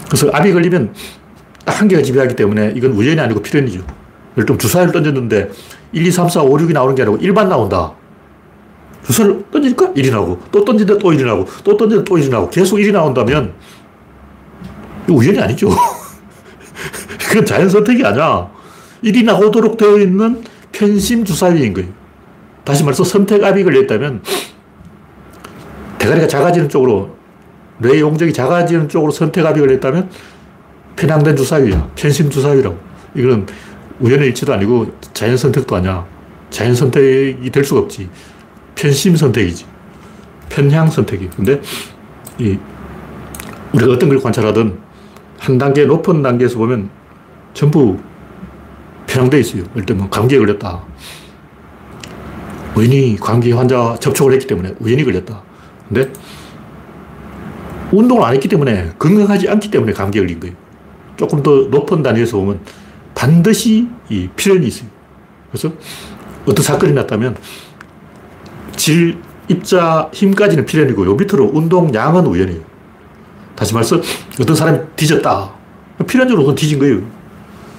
그래서 0.06 0.28
압이 0.32 0.52
걸리면 0.52 0.92
딱 0.92 1.21
한 1.66 1.88
개가 1.88 2.02
지배하기 2.02 2.36
때문에 2.36 2.72
이건 2.76 2.92
우연이 2.92 3.20
아니고 3.20 3.40
필연이죠. 3.42 3.80
예를 4.36 4.46
들면 4.46 4.58
주사위를 4.58 4.92
던졌는데 4.92 5.50
1, 5.92 6.06
2, 6.06 6.10
3, 6.10 6.28
4, 6.28 6.42
5, 6.42 6.56
6이 6.56 6.72
나오는 6.72 6.94
게 6.94 7.02
아니고 7.02 7.18
1만 7.18 7.48
나온다. 7.48 7.92
주사를 9.04 9.44
던지니까 9.50 9.92
1이 9.92 10.10
나오고 10.10 10.40
또 10.50 10.64
던지는데 10.64 10.98
또 11.00 11.10
1이 11.10 11.24
나오고 11.24 11.50
또 11.64 11.76
던지는데 11.76 12.08
또 12.08 12.16
1이 12.16 12.30
나오고 12.30 12.50
계속 12.50 12.76
1이 12.76 12.92
나온다면 12.92 13.52
우연이 15.08 15.38
아니죠. 15.40 15.68
그건 17.28 17.44
자연 17.44 17.68
선택이 17.68 18.04
아니야. 18.04 18.48
1이 19.04 19.24
나오도록 19.24 19.76
되어 19.76 19.98
있는 19.98 20.42
편심 20.70 21.24
주사위인 21.24 21.74
거예요. 21.74 21.88
다시 22.64 22.84
말해서 22.84 23.04
선택 23.04 23.42
압이 23.42 23.64
걸렸다면 23.64 24.22
대가리가 25.98 26.28
작아지는 26.28 26.68
쪽으로 26.68 27.16
뇌 27.78 27.98
용적이 27.98 28.32
작아지는 28.32 28.88
쪽으로 28.88 29.10
선택 29.10 29.44
압이 29.44 29.58
걸렸다면 29.58 30.10
편향된 30.96 31.36
주사위야. 31.36 31.90
편심 31.94 32.30
주사위라고. 32.30 32.78
이거는 33.14 33.46
우연의 34.00 34.28
일치도 34.28 34.52
아니고 34.52 34.92
자연 35.12 35.36
선택도 35.36 35.76
아니야. 35.76 36.06
자연 36.50 36.74
선택이 36.74 37.50
될 37.50 37.64
수가 37.64 37.80
없지. 37.80 38.08
편심 38.74 39.16
선택이지. 39.16 39.66
편향 40.48 40.88
선택이. 40.88 41.28
근데 41.36 41.60
이 42.38 42.58
우리가 43.72 43.92
어떤 43.92 44.08
걸 44.08 44.20
관찰하든 44.20 44.78
한 45.38 45.58
단계 45.58 45.84
높은 45.84 46.22
단계에서 46.22 46.58
보면 46.58 46.90
전부 47.54 47.98
편향돼 49.06 49.40
있어요. 49.40 49.64
예를 49.74 49.86
들면 49.86 50.10
감기에 50.10 50.38
걸렸다. 50.38 50.82
우연히 52.76 53.16
감기 53.20 53.52
환자 53.52 53.96
접촉을 54.00 54.32
했기 54.34 54.46
때문에 54.46 54.74
우연히 54.80 55.04
걸렸다. 55.04 55.42
근데 55.88 56.10
운동을 57.92 58.24
안 58.24 58.34
했기 58.34 58.48
때문에 58.48 58.92
건강하지 58.98 59.48
않기 59.48 59.70
때문에 59.70 59.92
감기에 59.92 60.22
걸린 60.22 60.40
거예요. 60.40 60.61
조금 61.16 61.42
더 61.42 61.50
높은 61.70 62.02
단위에서 62.02 62.36
보면 62.38 62.60
반드시 63.14 63.88
이 64.08 64.28
필연이 64.34 64.66
있어요. 64.66 64.88
그래서 65.50 65.72
어떤 66.46 66.62
사건이 66.62 66.92
났다면 66.92 67.36
질, 68.76 69.18
입자, 69.48 70.10
힘까지는 70.12 70.64
필연이고 70.66 71.06
요 71.06 71.14
밑으로 71.14 71.50
운동량은 71.52 72.26
우연이에요. 72.26 72.60
다시 73.54 73.74
말해서 73.74 74.00
어떤 74.40 74.56
사람이 74.56 74.78
뒤졌다. 74.96 75.52
필연적으로 76.06 76.44
그건 76.44 76.54
뒤진 76.54 76.78
거예요. 76.78 77.02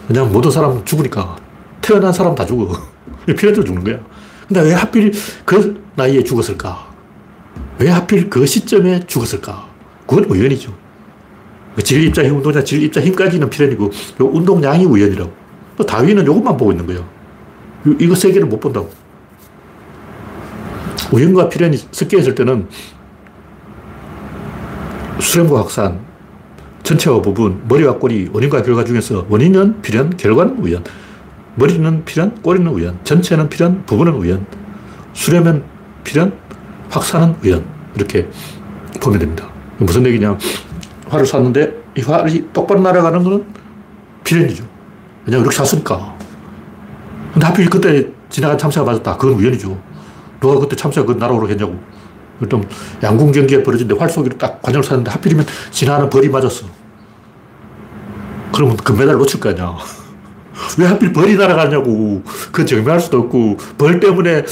그냥 0.08 0.32
모든 0.32 0.52
사람 0.52 0.84
죽으니까. 0.86 1.36
태어난 1.82 2.14
사람 2.14 2.36
다 2.36 2.46
죽어. 2.46 2.74
필연적으로 3.26 3.64
죽는 3.66 3.84
거야. 3.84 4.00
근데 4.48 4.62
왜 4.62 4.74
하필 4.74 5.12
그 5.46 5.84
나이에 5.96 6.24
죽었을까? 6.24 6.88
왜 7.80 7.90
하필 7.90 8.30
그 8.30 8.46
시점에 8.46 9.06
죽었을까? 9.08 9.68
그건 10.08 10.26
우연이죠. 10.26 10.74
입자, 11.78 12.24
힘, 12.24 12.36
운동량, 12.38 12.64
질, 12.64 12.84
입자, 12.84 13.02
힘까지는 13.02 13.50
필연이고, 13.50 13.86
요 13.86 14.26
운동량이 14.26 14.86
우연이라고. 14.86 15.32
다윈은 15.88 16.24
이것만 16.24 16.56
보고 16.58 16.72
있는 16.72 16.86
거예요. 16.86 17.08
이거 18.00 18.16
세 18.16 18.32
개를 18.32 18.48
못 18.48 18.60
본다고. 18.60 18.90
우연과 21.12 21.50
필연이 21.50 21.78
섞여 21.92 22.18
있을 22.18 22.34
때는 22.36 22.68
수렴과 25.20 25.60
확산, 25.60 26.00
전체와 26.84 27.22
부분, 27.22 27.62
머리와 27.68 27.98
꼬리, 27.98 28.30
원인과 28.32 28.62
결과 28.64 28.84
중에서 28.84 29.26
원인은 29.30 29.82
필연, 29.82 30.18
결과는 30.18 30.58
우연. 30.58 30.84
머리는 31.56 32.04
필연, 32.04 32.42
꼬리는 32.42 32.68
우연. 32.72 33.00
전체는 33.04 33.50
필연, 33.50 33.86
부분은 33.86 34.14
우연. 34.14 34.46
수렴은 35.14 35.64
필연, 36.04 36.34
확산은 36.90 37.36
우연. 37.44 37.64
이렇게 37.96 38.28
보면 39.00 39.20
됩니다. 39.20 39.48
무슨 39.78 40.06
얘기냐. 40.06 40.38
활을 41.14 41.26
쐈는데 41.26 41.72
이 41.96 42.02
활이 42.02 42.48
똑바로 42.52 42.82
날아가는 42.82 43.24
것은 43.24 43.46
필연이죠. 44.24 44.64
왜냐하면 45.26 45.50
이렇게 45.50 45.66
쐈으니까. 45.66 46.16
근데 47.34 47.46
하필 47.46 47.70
그때 47.70 48.08
지나간 48.30 48.58
참새가 48.58 48.86
맞았다. 48.86 49.18
그건 49.18 49.38
우연이죠. 49.40 49.78
누가 50.40 50.60
그때 50.60 50.76
참사 50.76 51.04
그 51.04 51.14
나라로 51.14 51.48
했냐고. 51.50 51.78
좀 52.50 52.68
양궁 53.02 53.32
경기에 53.32 53.64
벌어진데 53.64 53.96
활쏘기로 53.96 54.38
딱 54.38 54.62
관여를 54.62 54.84
샀는데 54.84 55.12
하필이면 55.12 55.46
지나는 55.72 56.10
벌이 56.10 56.28
맞았어. 56.30 56.66
그러면 58.52 58.76
금메달 58.78 59.16
놓칠 59.16 59.40
거 59.40 59.50
아니야. 59.50 59.76
왜 60.78 60.86
하필 60.86 61.14
벌이 61.14 61.36
날아가냐고. 61.36 62.22
그건 62.52 62.66
증명할 62.66 63.00
수도 63.00 63.20
없고, 63.20 63.58
벌 63.78 64.00
때문에 64.00 64.44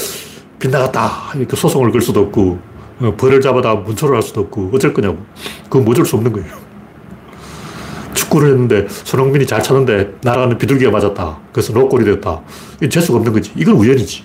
빗나갔다. 0.58 1.32
이렇게 1.36 1.54
소송을 1.56 1.92
걸 1.92 2.00
수도 2.00 2.20
없고, 2.20 2.42
어, 2.42 2.71
벌을 3.16 3.40
잡아다 3.40 3.74
문초를 3.74 4.14
할 4.14 4.22
수도 4.22 4.42
없고, 4.42 4.70
어쩔 4.72 4.94
거냐고. 4.94 5.18
그건 5.64 5.84
뭐 5.84 5.92
어쩔 5.92 6.06
수 6.06 6.16
없는 6.16 6.32
거예요. 6.32 6.48
축구를 8.14 8.50
했는데 8.50 8.86
손흥민이 8.88 9.46
잘 9.46 9.62
쳤는데 9.62 10.18
날아가는 10.22 10.58
비둘기가 10.58 10.90
맞았다. 10.90 11.38
그래서 11.52 11.72
노골이 11.72 12.04
됐다. 12.04 12.40
이건 12.76 12.90
재수가 12.90 13.18
없는 13.18 13.32
거지. 13.32 13.52
이건 13.56 13.74
우연이지. 13.74 14.24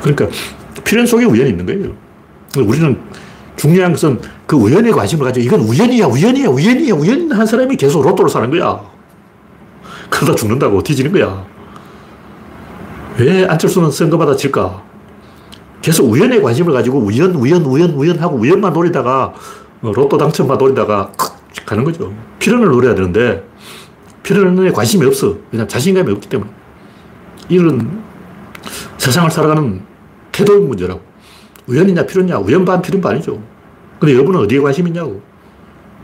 그러니까 0.00 0.28
필연 0.84 1.06
속에 1.06 1.24
우연이 1.24 1.50
있는 1.50 1.64
거예요. 1.66 1.94
우리는 2.66 2.98
중요한 3.56 3.92
것은 3.92 4.20
그 4.46 4.56
우연에 4.56 4.90
관심을 4.90 5.24
가지고 5.24 5.46
이건 5.46 5.60
우연이야, 5.60 6.06
우연이야, 6.06 6.48
우연이야, 6.48 6.94
우연한 6.94 7.46
사람이 7.46 7.76
계속 7.76 8.02
로또를 8.02 8.28
사는 8.28 8.50
거야. 8.50 8.80
그러다 10.10 10.34
죽는다고 10.34 10.82
뒤지는 10.82 11.12
거야. 11.12 11.46
왜 13.18 13.46
안철수는 13.46 13.90
선거마다 13.90 14.36
질까? 14.36 14.82
계속 15.82 16.08
우연에 16.08 16.40
관심을 16.40 16.72
가지고 16.72 17.00
우연, 17.00 17.34
우연, 17.34 17.62
우연, 17.64 17.90
우연 17.90 18.18
하고 18.20 18.36
우연만 18.36 18.72
노리다가 18.72 19.34
로또 19.82 20.16
당첨만 20.16 20.56
노리다가 20.56 21.10
가는 21.66 21.84
거죠. 21.84 22.14
필연을 22.38 22.68
노려야 22.68 22.94
되는데 22.94 23.44
필연에 24.22 24.70
관심이 24.70 25.04
없어. 25.04 25.36
왜냐 25.50 25.66
자신감이 25.66 26.12
없기 26.12 26.28
때문에. 26.28 26.50
이런 27.48 28.00
세상을 28.96 29.28
살아가는 29.30 29.82
태도의 30.30 30.60
문제라고. 30.60 31.00
우연이냐 31.66 32.06
필연이냐 32.06 32.38
우연 32.38 32.64
반 32.64 32.80
필연 32.80 33.00
반이죠. 33.00 33.42
근데 33.98 34.14
여러분은 34.14 34.40
어디에 34.40 34.60
관심 34.60 34.86
있냐고. 34.86 35.20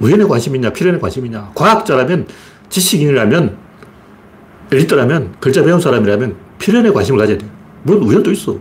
우연에 0.01 0.25
관심 0.25 0.57
있냐 0.57 0.71
필연에 0.71 0.99
관심 0.99 1.25
있냐. 1.27 1.51
과학자라면 1.55 2.27
지식인이라면 2.69 3.57
엘리트라면 4.73 5.37
글자 5.39 5.63
배운 5.63 5.81
사람이라면 5.81 6.37
필연에 6.59 6.91
관심을 6.91 7.21
가져야 7.21 7.39
돼. 7.39 7.47
물론 7.85 8.03
우연도 8.03 8.33
있어. 8.33 8.59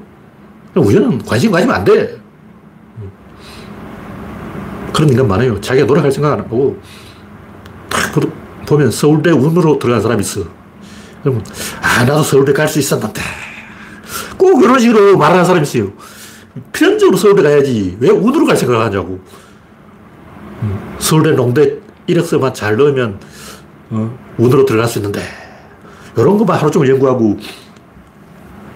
우연은 0.76 1.24
관심 1.24 1.51
가지면 1.51 1.76
안 1.76 1.84
돼. 1.84 2.20
그런 4.93 5.09
인간 5.09 5.28
많아요. 5.28 5.59
자기가 5.61 5.86
노력할 5.86 6.11
생각 6.11 6.34
안 6.34 6.39
하고, 6.39 6.80
딱 7.89 8.13
보면 8.65 8.91
서울대 8.91 9.32
운으로 9.32 9.78
들어간 9.80 10.01
사람이 10.01 10.22
있어. 10.22 10.41
그러면, 11.22 11.43
아, 11.82 12.03
나도 12.03 12.24
서울대 12.24 12.53
갈 12.53 12.68
수 12.68 12.80
있었는데. 12.80 13.22
꼭 14.38 14.63
이런 14.63 14.80
식으로 14.80 15.18
말하는 15.18 15.45
사람이 15.45 15.63
있어요. 15.63 15.91
필연적으로 16.74 17.18
서울대 17.18 17.43
가야지. 17.43 17.97
왜 17.99 18.09
운으로 18.09 18.45
갈 18.45 18.57
생각을 18.57 18.86
하냐고. 18.86 19.20
음, 20.63 20.95
서울대 20.99 21.32
농대 21.32 21.76
이력서만 22.07 22.53
잘 22.53 22.76
넣으면, 22.78 23.20
어, 23.91 24.18
운으로 24.38 24.65
들어갈 24.65 24.88
수 24.88 24.97
있는데. 24.99 25.22
이런 26.15 26.38
것만 26.38 26.57
하루 26.57 26.72
종일 26.72 26.89
연구하고, 26.91 27.38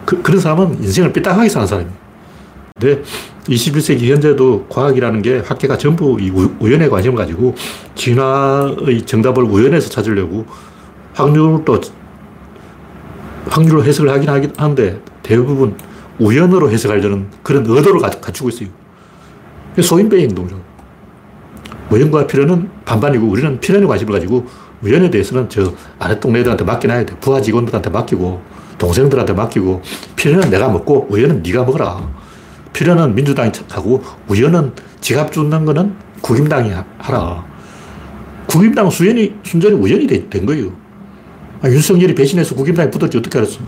그, 0.06 0.22
그런 0.22 0.40
사람은 0.40 0.84
인생을 0.84 1.14
삐딱하게 1.14 1.50
사는 1.50 1.68
사람이에요. 1.68 1.94
근데 2.80 3.04
21세기 3.46 4.10
현재도 4.10 4.68
과학이라는 4.70 5.22
게 5.22 5.40
학계가 5.40 5.78
전부 5.78 6.18
이 6.20 6.30
우연에 6.30 6.90
관심을 6.90 7.18
가지고 7.18 7.56
진화의 7.96 9.04
정답을 9.06 9.44
우연에서 9.44 9.90
찾으려고 9.90 10.46
확률도 11.14 11.82
확률로 13.48 13.84
해석을 13.84 14.12
하긴 14.12 14.30
하긴 14.30 14.54
하는데 14.58 15.02
대부분 15.24 15.76
우연으로 16.20 16.72
해석하려는 16.72 17.28
그런 17.44 17.66
의도를 17.66 18.02
갖추고 18.02 18.50
있어요. 18.50 18.70
소인배의 19.82 20.24
행동이죠. 20.24 20.62
우연과 21.92 22.28
필연은 22.28 22.70
반반이고 22.86 23.28
우리는 23.28 23.60
필연에 23.60 23.86
관심을 23.86 24.14
가지고 24.14 24.46
우연에 24.82 25.10
대해서는 25.10 25.50
저 25.50 25.74
아래 26.00 26.20
동네 26.20 26.40
애들한테 26.40 26.64
맡겨놔야 26.64 27.06
돼. 27.06 27.16
부하 27.20 27.42
직원들한테 27.42 27.90
맡기고 27.90 28.42
동생들한테 28.92 29.34
맡기고 29.34 29.82
필연은 30.16 30.50
내가 30.50 30.68
먹고 30.70 31.06
우연은 31.12 31.44
네가 31.44 31.64
먹어라. 31.66 32.10
필연은 32.74 33.14
민주당이 33.14 33.52
하고 33.70 34.02
우연은 34.28 34.74
지갑 35.02 35.32
줍는 35.32 35.66
거는 35.66 35.94
국임당이 36.22 36.72
하라. 36.98 37.46
국임당 38.48 38.90
수연이, 38.90 39.34
순전히 39.44 39.76
우연이 39.76 40.08
된 40.08 40.46
거예요. 40.46 40.72
아, 41.62 41.70
윤석열이 41.70 42.16
배신해서 42.16 42.56
국임당에 42.56 42.90
붙었지 42.90 43.18
어떻게 43.20 43.38
알았어? 43.38 43.60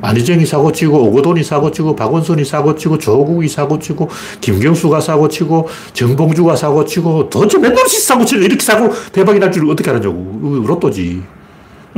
안희정이 0.00 0.46
사고치고 0.46 1.04
오거돈이 1.08 1.42
사고치고 1.42 1.94
박원순이 1.96 2.44
사고치고 2.44 2.98
조국이 2.98 3.48
사고치고 3.48 4.08
김경수가 4.40 5.00
사고치고 5.00 5.68
정봉주가 5.92 6.56
사고치고 6.56 7.28
도대체 7.30 7.58
몇 7.58 7.74
번씩 7.74 8.00
사고치고 8.00 8.42
이렇게 8.42 8.64
사고 8.64 8.90
대박이 9.12 9.38
날 9.38 9.50
줄 9.52 9.68
어떻게 9.70 9.90
알았냐고. 9.90 10.64
로또지. 10.66 11.22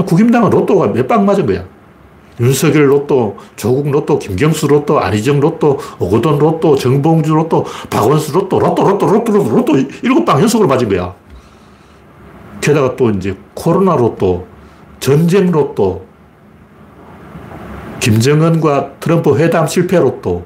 국임당은 0.06 0.50
로또가 0.50 0.88
몇 0.88 1.06
방 1.06 1.24
맞은 1.24 1.46
거야. 1.46 1.64
윤석열 2.40 2.90
로또, 2.90 3.36
조국 3.56 3.90
로또, 3.90 4.18
김경수 4.18 4.68
로또, 4.68 5.00
안희정 5.00 5.40
로또, 5.40 5.78
오거돈 5.98 6.38
로또, 6.38 6.76
정봉주 6.76 7.34
로또, 7.34 7.64
박원수 7.90 8.32
로또, 8.32 8.60
로또, 8.60 8.84
로또, 8.84 9.06
로또, 9.06 9.32
로또, 9.32 9.56
로또, 9.56 9.76
일곱 10.02 10.24
방 10.24 10.40
연속으로 10.40 10.68
맞은 10.68 10.88
거야. 10.88 11.14
게다가 12.60 12.94
또 12.96 13.10
이제 13.10 13.36
코로나 13.54 13.96
로또, 13.96 14.46
전쟁 15.00 15.50
로또, 15.50 16.06
김정은과 18.00 18.92
트럼프 19.00 19.36
회담 19.36 19.66
실패 19.66 19.98
로또, 19.98 20.44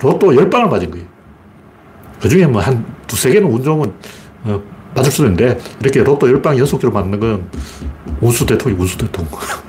로또 0.00 0.34
열 0.36 0.48
방을 0.48 0.68
맞은 0.68 0.90
거예요. 0.90 1.06
그 2.20 2.28
중에 2.28 2.46
뭐 2.46 2.60
한 2.62 2.84
두세 3.06 3.30
개는 3.30 3.50
운 3.50 3.62
좋으면 3.62 3.92
어, 4.44 4.60
맞을 4.94 5.10
수도 5.10 5.24
있는데, 5.24 5.58
이렇게 5.80 6.02
로또 6.04 6.28
열 6.28 6.40
방 6.40 6.56
연속으로 6.56 6.92
맞는 6.92 7.18
건 7.18 7.50
운수 8.20 8.46
대통령, 8.46 8.80
운수 8.80 8.96
대통령. 8.96 9.32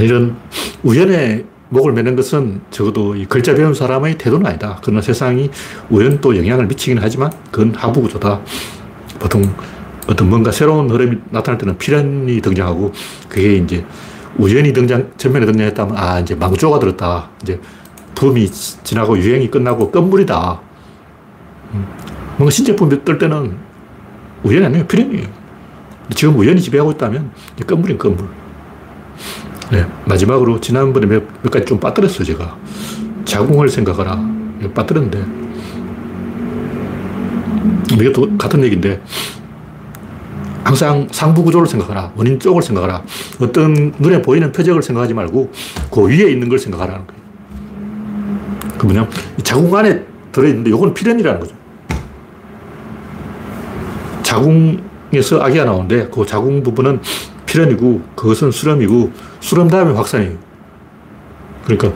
이런 0.00 0.36
우연에 0.82 1.44
목을 1.68 1.92
매는 1.92 2.14
것은 2.16 2.60
적어도 2.70 3.16
이 3.16 3.26
글자 3.26 3.54
배운 3.54 3.74
사람의 3.74 4.18
태도는 4.18 4.46
아니다. 4.46 4.78
그러나 4.82 5.00
세상이 5.00 5.50
우연도 5.90 6.36
영향을 6.36 6.66
미치긴 6.66 6.98
하지만 7.00 7.32
그건 7.50 7.74
하부 7.74 8.02
구조다. 8.02 8.40
보통 9.18 9.42
어떤 10.06 10.28
뭔가 10.28 10.52
새로운 10.52 10.90
흐름이 10.90 11.18
나타날 11.30 11.58
때는 11.58 11.78
필연이 11.78 12.40
등장하고 12.40 12.92
그게 13.28 13.56
이제 13.56 13.84
우연히 14.36 14.72
등장, 14.72 15.10
전면에 15.16 15.46
등장했다면 15.46 15.96
아, 15.96 16.20
이제 16.20 16.34
망조가 16.34 16.78
들었다. 16.78 17.30
이제 17.42 17.60
붐이 18.14 18.48
지나고 18.48 19.18
유행이 19.18 19.50
끝나고 19.50 19.90
끝물이다. 19.90 20.60
음. 21.74 21.86
뭔가 22.36 22.50
신제품이 22.50 23.04
뜰 23.04 23.18
때는 23.18 23.56
우연이 24.42 24.66
아니에요. 24.66 24.86
필연이에요. 24.86 25.26
지금 26.14 26.36
우연히 26.36 26.60
지배하고 26.60 26.92
있다면 26.92 27.30
끝물인 27.66 27.96
끝물. 27.96 28.28
네, 29.74 29.84
마지막으로 30.04 30.60
지난번에 30.60 31.04
몇, 31.04 31.24
몇 31.42 31.50
가지 31.50 31.66
좀 31.66 31.80
빠뜨렸어요, 31.80 32.22
제가. 32.22 32.56
자궁을 33.24 33.68
생각하라. 33.68 34.24
빠뜨렸는데. 34.72 35.24
이것도 38.00 38.38
같은 38.38 38.62
얘기인데, 38.62 39.02
항상 40.62 41.08
상부 41.10 41.42
구조를 41.42 41.66
생각하라. 41.66 42.12
원인 42.14 42.38
쪽을 42.38 42.62
생각하라. 42.62 43.02
어떤 43.40 43.92
눈에 43.98 44.22
보이는 44.22 44.52
표적을 44.52 44.80
생각하지 44.80 45.12
말고, 45.12 45.50
그 45.90 46.06
위에 46.06 46.30
있는 46.30 46.48
걸 46.48 46.56
생각하라는 46.56 47.04
거예요. 47.08 47.22
그 48.78 48.86
뭐냐, 48.86 49.08
자궁 49.42 49.74
안에 49.74 50.04
들어있는데, 50.30 50.70
요건 50.70 50.94
필연이라는 50.94 51.40
거죠. 51.40 51.56
자궁에서 54.22 55.40
아기가 55.40 55.64
나오는데, 55.64 56.10
그 56.14 56.24
자궁 56.24 56.62
부분은 56.62 57.00
필연이고 57.54 58.02
그것은 58.16 58.50
수렴이고 58.50 59.12
수렴 59.38 59.68
다음에 59.68 59.92
확산이에요. 59.92 60.36
그러니까 61.64 61.92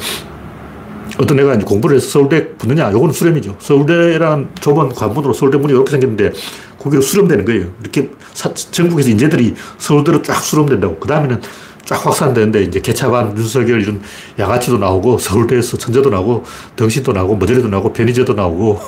어떤 1.18 1.40
애가 1.40 1.54
이제 1.56 1.64
공부를 1.64 1.96
해서 1.96 2.08
서울대 2.08 2.54
붙느냐, 2.54 2.92
요거는 2.92 3.12
수렴이죠. 3.12 3.56
서울대라는 3.58 4.50
좁은 4.60 4.90
관문으로 4.90 5.32
서울대 5.32 5.58
문이 5.58 5.72
이렇게 5.72 5.90
생겼는데 5.90 6.32
거기로 6.78 7.02
수렴되는 7.02 7.44
거예요. 7.44 7.66
이렇게 7.80 8.08
사, 8.34 8.54
전국에서 8.54 9.10
인재들이 9.10 9.54
서울대로 9.78 10.22
쫙 10.22 10.40
수렴된다고. 10.40 10.96
그 11.00 11.08
다음에는 11.08 11.42
쫙 11.84 12.06
확산되는데 12.06 12.62
이제 12.62 12.80
개차반, 12.80 13.36
윤석열 13.36 13.82
이런 13.82 14.00
양아치도 14.38 14.78
나오고 14.78 15.18
서울대에서 15.18 15.76
천재도 15.76 16.08
나오고 16.10 16.44
덩신도 16.76 17.12
나오고 17.12 17.36
머저리도 17.36 17.66
나오고 17.66 17.92
편의제도 17.92 18.32
나오고 18.32 18.80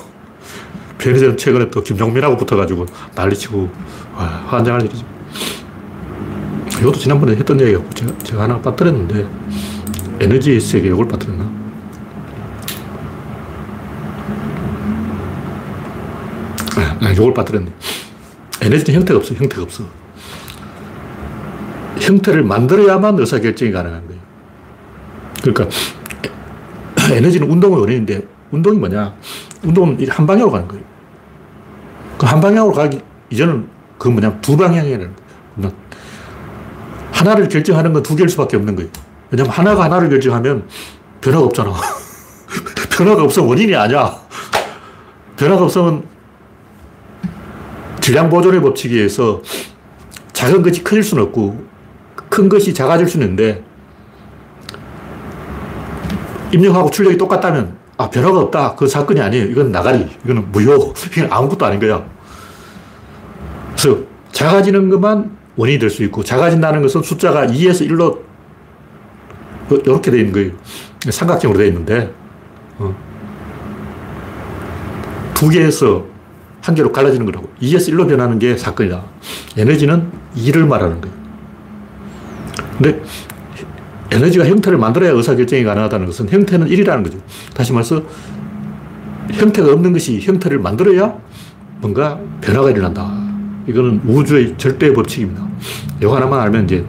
편의제는 0.98 1.36
최근에 1.36 1.70
또 1.70 1.82
김종민하고 1.82 2.36
붙어가지고 2.36 2.86
난리치고 3.16 3.68
와, 4.14 4.24
환장할 4.46 4.82
일이죠. 4.82 5.19
이것도 6.80 6.98
지난번에 6.98 7.36
했던 7.36 7.60
얘기고 7.60 7.88
제가, 7.90 8.18
제가 8.18 8.42
하나 8.44 8.60
빠뜨렸는데 8.60 9.26
에너지 10.20 10.58
세계 10.60 10.88
이걸 10.88 11.06
빠뜨렸나? 11.08 11.44
아, 17.02 17.10
이걸 17.10 17.34
빠뜨렸네. 17.34 17.70
에너지는 18.62 19.00
형태가 19.00 19.18
없어, 19.18 19.34
형태가 19.34 19.62
없어. 19.62 19.84
형태를 21.98 22.42
만들어야만 22.44 23.18
의사결정이 23.18 23.72
가능한 23.72 24.06
거예요. 24.06 24.20
그러니까 25.42 25.68
에너지는 27.12 27.50
운동의 27.50 27.80
원인인데 27.80 28.26
운동이 28.50 28.78
뭐냐? 28.78 29.14
운동은 29.64 30.08
한 30.08 30.26
방향으로 30.26 30.50
가는 30.50 30.68
거예요. 30.68 30.84
그 32.18 32.26
한 32.26 32.40
방향으로 32.40 32.74
가기 32.74 33.00
이전은 33.30 33.66
그 33.98 34.08
뭐냐? 34.08 34.40
두 34.40 34.56
방향이라는 34.56 35.14
거예요. 35.56 35.72
하나를 37.20 37.48
결정하는 37.48 37.92
건 37.92 38.02
두 38.02 38.16
개일 38.16 38.28
수밖에 38.30 38.56
없는 38.56 38.76
거예요. 38.76 38.90
왜냐면 39.30 39.52
하나가 39.52 39.84
하나를 39.84 40.08
결정하면 40.08 40.66
변화가 41.20 41.44
없잖아. 41.44 41.72
변화가 42.90 43.22
없으면 43.24 43.48
원인이 43.48 43.74
아니야. 43.76 44.16
변화가 45.36 45.64
없으면 45.64 46.04
질량 48.00 48.30
보존의 48.30 48.60
법칙에 48.62 48.94
의해서 48.96 49.42
작은 50.32 50.62
것이 50.62 50.82
커질 50.82 51.02
수는 51.02 51.24
없고 51.24 51.64
큰 52.30 52.48
것이 52.48 52.72
작아질 52.72 53.06
수는 53.06 53.26
있는데 53.28 53.62
입력하고 56.52 56.90
출력이 56.90 57.18
똑같다면 57.18 57.76
아 57.98 58.08
변화가 58.08 58.40
없다. 58.40 58.74
그 58.76 58.88
사건이 58.88 59.20
아니에요. 59.20 59.44
이건 59.44 59.70
나가리. 59.70 60.08
이거는 60.24 60.50
무효. 60.50 60.94
이건 61.16 61.30
아무것도 61.30 61.66
아닌 61.66 61.78
거야. 61.78 62.02
그래서 63.76 63.98
작아지는 64.32 64.88
것만 64.88 65.39
원인이 65.60 65.78
될 65.78 65.90
수 65.90 66.02
있고 66.04 66.24
작아진다는 66.24 66.80
것은 66.80 67.02
숫자가 67.02 67.46
2에서 67.48 67.86
1로 67.88 68.20
이렇게 69.84 70.10
되어 70.10 70.20
있는 70.20 70.32
거예요. 70.32 70.52
삼각형으로 71.08 71.58
되어 71.58 71.66
있는데 71.68 72.12
어. 72.78 72.94
두 75.34 75.48
개에서 75.50 76.06
한 76.62 76.74
개로 76.74 76.90
갈라지는 76.92 77.26
거라고. 77.26 77.48
2에서 77.60 77.92
1로 77.92 78.08
변하는 78.08 78.38
게 78.38 78.56
사건이다. 78.56 79.02
에너지는 79.58 80.10
2를 80.36 80.66
말하는 80.66 81.00
거예요. 81.00 81.16
근데 82.78 83.02
에너지가 84.10 84.46
형태를 84.46 84.78
만들어야 84.78 85.12
의사결정이 85.12 85.62
가능하다는 85.64 86.06
것은 86.06 86.28
형태는 86.30 86.68
1이라는 86.68 87.04
거죠. 87.04 87.18
다시 87.54 87.72
말해서 87.72 88.02
형태가 89.32 89.72
없는 89.72 89.92
것이 89.92 90.20
형태를 90.20 90.58
만들어야 90.58 91.16
뭔가 91.80 92.18
변화가 92.40 92.70
일어난다. 92.70 93.19
이거는 93.70 94.02
우주의 94.04 94.54
절대 94.56 94.92
법칙입니다. 94.92 95.46
이거 96.00 96.14
하나만 96.14 96.40
알면 96.40 96.64
이제 96.64 96.84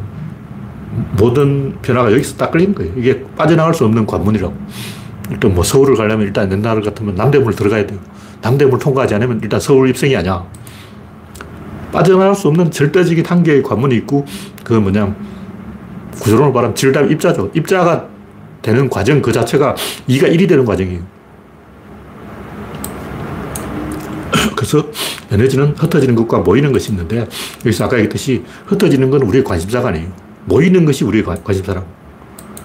모든 1.18 1.74
변화가 1.82 2.12
여기서 2.12 2.36
딱 2.38 2.52
걸리는 2.52 2.76
거예요. 2.76 2.94
이게 2.98 3.24
빠져나갈 3.38 3.74
수 3.74 3.86
없는 3.86 4.06
관문이라고. 4.06 4.54
일단 5.30 5.54
뭐 5.54 5.64
서울을 5.64 5.96
가려면 5.96 6.28
일단 6.28 6.52
옛날 6.52 6.82
같으면 6.82 7.16
남대문을 7.16 7.56
들어가야 7.56 7.86
돼요. 7.86 8.00
남대문을 8.42 8.80
통과하지 8.80 9.16
않으면 9.16 9.40
일단 9.44 9.60
서울 9.60 9.90
입성이 9.90 10.16
아니야. 10.16 10.44
빠져나갈 11.92 12.36
수 12.36 12.48
없는 12.48 12.72
절대적인 12.72 13.26
한계의 13.26 13.64
관문이 13.64 13.96
있고, 13.98 14.26
그 14.64 14.74
뭐냐, 14.74 15.16
구조론을 16.22 16.54
말하면 16.54 16.76
질담 16.76 17.12
입자죠. 17.12 17.52
입자가 17.54 18.08
되는 18.62 18.90
과정 18.90 19.22
그 19.22 19.32
자체가 19.32 19.76
2가 20.08 20.34
1이 20.34 20.48
되는 20.48 20.66
과정이에요. 20.66 21.02
그래서 24.62 24.88
에너지는 25.32 25.74
흩어지는 25.76 26.14
것과 26.14 26.40
모이는 26.40 26.72
것이 26.72 26.92
있는데, 26.92 27.28
여기서 27.66 27.86
아까 27.86 27.98
얘기했듯이 27.98 28.44
흩어지는 28.68 29.10
건 29.10 29.24
우리의 29.24 29.44
관심사가 29.44 29.88
아니에요. 29.88 30.08
모이는 30.46 30.86
것이 30.86 31.04
우리의 31.04 31.24
관심사라고. 31.24 31.88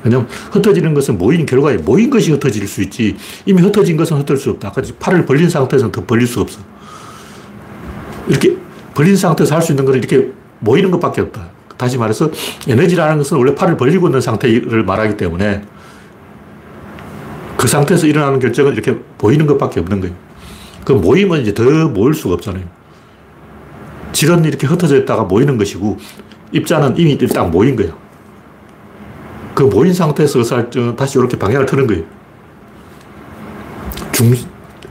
왜냐면 0.04 0.28
흩어지는 0.52 0.92
것은 0.92 1.16
모인 1.16 1.46
결과에 1.46 1.78
모인 1.78 2.10
것이 2.10 2.30
흩어질 2.32 2.68
수 2.68 2.82
있지 2.82 3.16
이미 3.46 3.62
흩어진 3.62 3.96
것은 3.96 4.18
흩어질 4.18 4.36
수 4.36 4.50
없다. 4.50 4.68
아까 4.68 4.82
팔을 5.00 5.24
벌린 5.24 5.48
상태에서는 5.48 5.90
더 5.90 6.04
벌릴 6.04 6.26
수 6.26 6.40
없어. 6.40 6.60
이렇게 8.28 8.54
벌린 8.94 9.16
상태에서 9.16 9.54
할 9.54 9.62
수 9.62 9.72
있는 9.72 9.86
것은 9.86 9.98
이렇게 9.98 10.30
모이는 10.58 10.90
것밖에 10.90 11.22
없다. 11.22 11.48
다시 11.78 11.96
말해서 11.96 12.30
에너지라는 12.68 13.18
것은 13.18 13.38
원래 13.38 13.54
팔을 13.54 13.78
벌리고 13.78 14.08
있는 14.08 14.20
상태를 14.20 14.84
말하기 14.84 15.16
때문에 15.16 15.62
그 17.56 17.66
상태에서 17.66 18.06
일어나는 18.06 18.38
결정은 18.38 18.74
이렇게 18.74 18.98
보이는 19.16 19.46
것밖에 19.46 19.80
없는 19.80 20.00
거예요. 20.02 20.25
그 20.86 20.92
모이면 20.92 21.40
이제 21.40 21.52
더 21.52 21.64
모일 21.88 22.14
수가 22.14 22.34
없잖아요. 22.34 22.62
질은 24.12 24.44
이렇게 24.44 24.68
흩어져 24.68 24.96
있다가 24.98 25.24
모이는 25.24 25.58
것이고 25.58 25.98
입자는 26.52 26.96
이미 26.96 27.18
딱 27.18 27.50
모인 27.50 27.74
거예요. 27.74 27.92
그 29.52 29.64
모인 29.64 29.92
상태에서 29.92 30.38
의사결정은 30.38 30.94
다시 30.94 31.18
이렇게 31.18 31.36
방향을 31.36 31.66
트는 31.66 31.88
거예요. 31.88 32.04
중, 34.12 34.32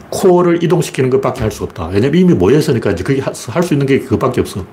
코어를 0.09 0.61
이동시키는 0.65 1.09
것밖에 1.11 1.39
할 1.41 1.49
수 1.49 1.63
없다. 1.63 1.87
왜냐면 1.87 2.19
이미 2.19 2.33
모여있으니까 2.33 2.91
이제 2.91 3.01
그게 3.01 3.21
할 3.21 3.63
수 3.63 3.73
있는 3.73 3.87
게 3.87 3.99
그것밖에 3.99 4.41
없어. 4.41 4.65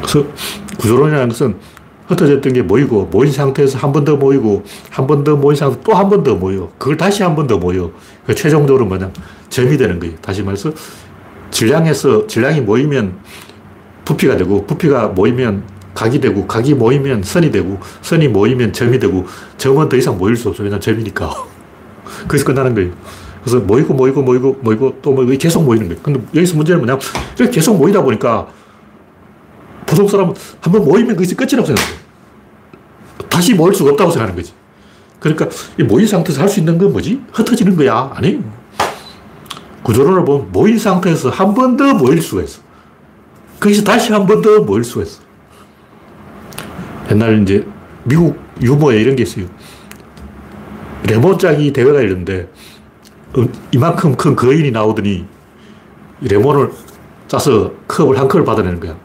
그래서 0.00 0.26
구조론이라는 0.78 1.28
것은 1.28 1.56
흩어졌던 2.08 2.52
게 2.54 2.62
모이고, 2.62 3.08
모인 3.12 3.30
상태에서 3.32 3.78
한 3.78 3.92
번 3.92 4.04
더 4.04 4.16
모이고, 4.16 4.62
한 4.90 5.06
번 5.06 5.24
더 5.24 5.36
모인 5.36 5.56
상태 5.56 5.78
또한 5.84 6.08
번 6.08 6.22
더 6.22 6.34
모여. 6.34 6.70
그걸 6.78 6.96
다시 6.96 7.22
한 7.22 7.34
번 7.36 7.46
더 7.46 7.58
모여. 7.58 7.90
그 8.26 8.34
최종적으로 8.34 8.86
뭐냐. 8.86 9.10
점이 9.50 9.76
되는 9.76 9.98
거예요. 9.98 10.14
다시 10.20 10.42
말해서 10.42 10.72
질량에서, 11.50 12.26
질량이 12.26 12.60
모이면 12.62 13.14
부피가 14.04 14.36
되고, 14.36 14.66
부피가 14.66 15.08
모이면 15.08 15.62
각이 15.94 16.20
되고, 16.20 16.46
각이 16.46 16.74
모이면 16.74 17.22
선이 17.22 17.50
되고, 17.50 17.78
선이 18.02 18.28
모이면 18.28 18.72
점이 18.72 18.98
되고, 18.98 19.26
점은 19.56 19.88
더 19.88 19.96
이상 19.96 20.16
모일 20.18 20.36
수 20.36 20.48
없어요. 20.48 20.64
왜냐면 20.64 20.80
점이니까. 20.80 21.30
거기서 22.28 22.44
끝나는 22.44 22.74
거예요. 22.74 22.90
그래서 23.42 23.60
모이고, 23.60 23.94
모이고, 23.94 24.22
모이고, 24.22 24.58
모이고, 24.62 24.98
또 25.02 25.12
모이고, 25.12 25.36
계속 25.38 25.64
모이는 25.64 25.88
거예요. 25.88 26.02
근데 26.02 26.20
여기서 26.34 26.56
문제는 26.56 26.80
뭐냐면, 26.80 27.00
계속 27.50 27.76
모이다 27.76 28.02
보니까, 28.02 28.48
보통 29.88 30.06
사람은 30.06 30.34
한 30.60 30.72
번 30.72 30.84
모이면 30.84 31.16
그것이 31.16 31.34
끝이라고 31.34 31.66
생각해요. 31.66 31.96
다시 33.28 33.54
모일 33.54 33.74
수가 33.74 33.90
없다고 33.92 34.10
생각하는 34.10 34.36
거지. 34.36 34.52
그러니까, 35.20 35.48
이 35.78 35.82
모인 35.82 36.06
상태에서 36.06 36.40
할 36.42 36.48
수 36.48 36.60
있는 36.60 36.78
건 36.78 36.92
뭐지? 36.92 37.20
흩어지는 37.32 37.74
거야. 37.76 38.12
아니 38.14 38.40
구조론을 39.82 40.24
보면 40.24 40.52
모인 40.52 40.78
상태에서 40.78 41.30
한 41.30 41.54
번 41.54 41.76
더 41.76 41.94
모일 41.94 42.20
수가 42.22 42.42
있어. 42.42 42.60
거기서 43.60 43.82
다시 43.82 44.12
한 44.12 44.26
번 44.26 44.42
더 44.42 44.60
모일 44.60 44.84
수가 44.84 45.02
있어. 45.04 45.20
옛날 47.10 47.42
이제 47.42 47.66
미국 48.04 48.38
유머에 48.60 49.00
이런 49.00 49.16
게 49.16 49.22
있어요. 49.22 49.46
레몬 51.04 51.38
짜기 51.38 51.72
대회가 51.72 52.02
있는데 52.02 52.48
어, 53.34 53.44
이만큼 53.72 54.14
큰 54.16 54.36
거인이 54.36 54.70
나오더니 54.70 55.24
레몬을 56.20 56.70
짜서 57.28 57.72
컵을 57.88 58.18
한 58.18 58.28
컵을 58.28 58.44
받아내는 58.44 58.80
거야. 58.80 58.96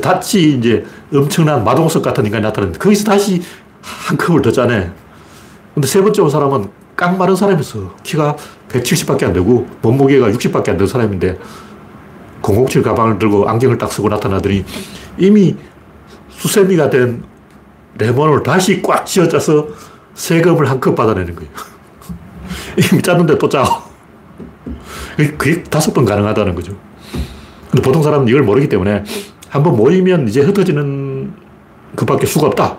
다치 0.00 0.54
이제 0.54 0.84
엄청난 1.12 1.64
마동석 1.64 2.02
같은 2.02 2.24
인간이 2.24 2.42
나타났는데 2.42 2.78
거기서 2.78 3.04
다시 3.04 3.42
한 3.82 4.16
컵을 4.16 4.42
더 4.42 4.50
짜네. 4.50 4.90
근데 5.74 5.88
세 5.88 6.00
번째 6.00 6.22
온 6.22 6.30
사람은 6.30 6.70
깡 6.96 7.18
마른 7.18 7.34
사람이었어. 7.36 7.94
키가 8.02 8.36
170밖에 8.68 9.24
안 9.24 9.32
되고 9.32 9.66
몸무게가 9.82 10.28
60밖에 10.28 10.68
안 10.70 10.76
되는 10.76 10.86
사람인데 10.86 11.38
007 12.42 12.82
가방을 12.82 13.18
들고 13.18 13.48
안경을 13.48 13.78
딱 13.78 13.90
쓰고 13.92 14.08
나타나더니 14.08 14.64
이미 15.18 15.56
수세미가 16.28 16.90
된 16.90 17.24
레몬을 17.98 18.42
다시 18.42 18.80
꽉 18.82 19.04
쥐어짜서 19.06 19.68
세금을 20.14 20.68
한 20.70 20.80
컵 20.80 20.94
받아내는 20.94 21.34
거예요. 21.34 21.50
이미 22.92 23.02
짰는데 23.02 23.38
또 23.38 23.48
짜. 23.48 23.64
그게 25.16 25.62
다섯 25.64 25.92
번 25.94 26.04
가능하다는 26.04 26.54
거죠. 26.54 26.76
근데 27.70 27.82
보통 27.82 28.02
사람은 28.02 28.28
이걸 28.28 28.42
모르기 28.42 28.68
때문에 28.68 29.04
한번 29.54 29.76
모이면 29.76 30.26
이제 30.26 30.40
흩어지는 30.40 31.32
그밖에 31.94 32.26
수가 32.26 32.48
없다. 32.48 32.76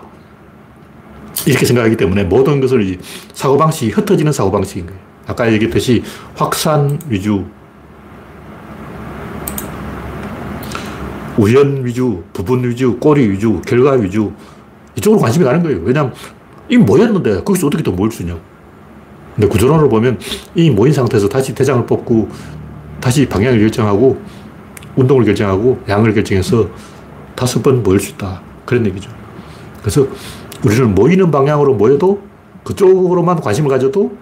이렇게 1.46 1.64
생각하기 1.64 1.96
때문에 1.96 2.24
모든 2.24 2.60
것을 2.60 2.98
사고방식이 3.32 3.92
흩어지는 3.92 4.30
사고방식인 4.30 4.84
거예요. 4.84 5.00
아까 5.26 5.50
얘기했듯이 5.50 6.02
확산 6.34 6.98
위주, 7.08 7.46
우연 11.38 11.82
위주, 11.82 12.22
부분 12.34 12.62
위주, 12.68 12.98
꼬리 12.98 13.30
위주, 13.30 13.62
결과 13.66 13.92
위주 13.92 14.32
이쪽으로 14.96 15.18
관심이 15.18 15.46
가는 15.46 15.62
거예요. 15.62 15.80
왜냐하면 15.82 16.12
이미 16.68 16.84
모였는데 16.84 17.42
거기서 17.42 17.68
어떻게 17.68 17.82
더 17.82 17.90
모일 17.90 18.12
수 18.12 18.20
있냐고. 18.20 18.40
근데 19.34 19.48
구조론으로 19.48 19.88
보면 19.88 20.18
이 20.54 20.68
모인 20.68 20.92
상태에서 20.92 21.26
다시 21.26 21.54
대장을 21.54 21.86
뽑고 21.86 22.28
다시 23.00 23.26
방향을 23.26 23.60
결정하고 23.60 24.20
운동을 24.96 25.24
결정하고 25.24 25.78
양을 25.88 26.14
결정해서 26.14 26.68
다섯 27.34 27.62
번 27.62 27.82
모일 27.82 28.00
수 28.00 28.10
있다. 28.12 28.40
그런 28.64 28.84
얘기죠. 28.86 29.10
그래서 29.80 30.06
우리는 30.64 30.94
모이는 30.94 31.30
방향으로 31.30 31.74
모여도 31.74 32.22
그쪽으로만 32.64 33.40
관심을 33.40 33.70
가져도 33.70 34.16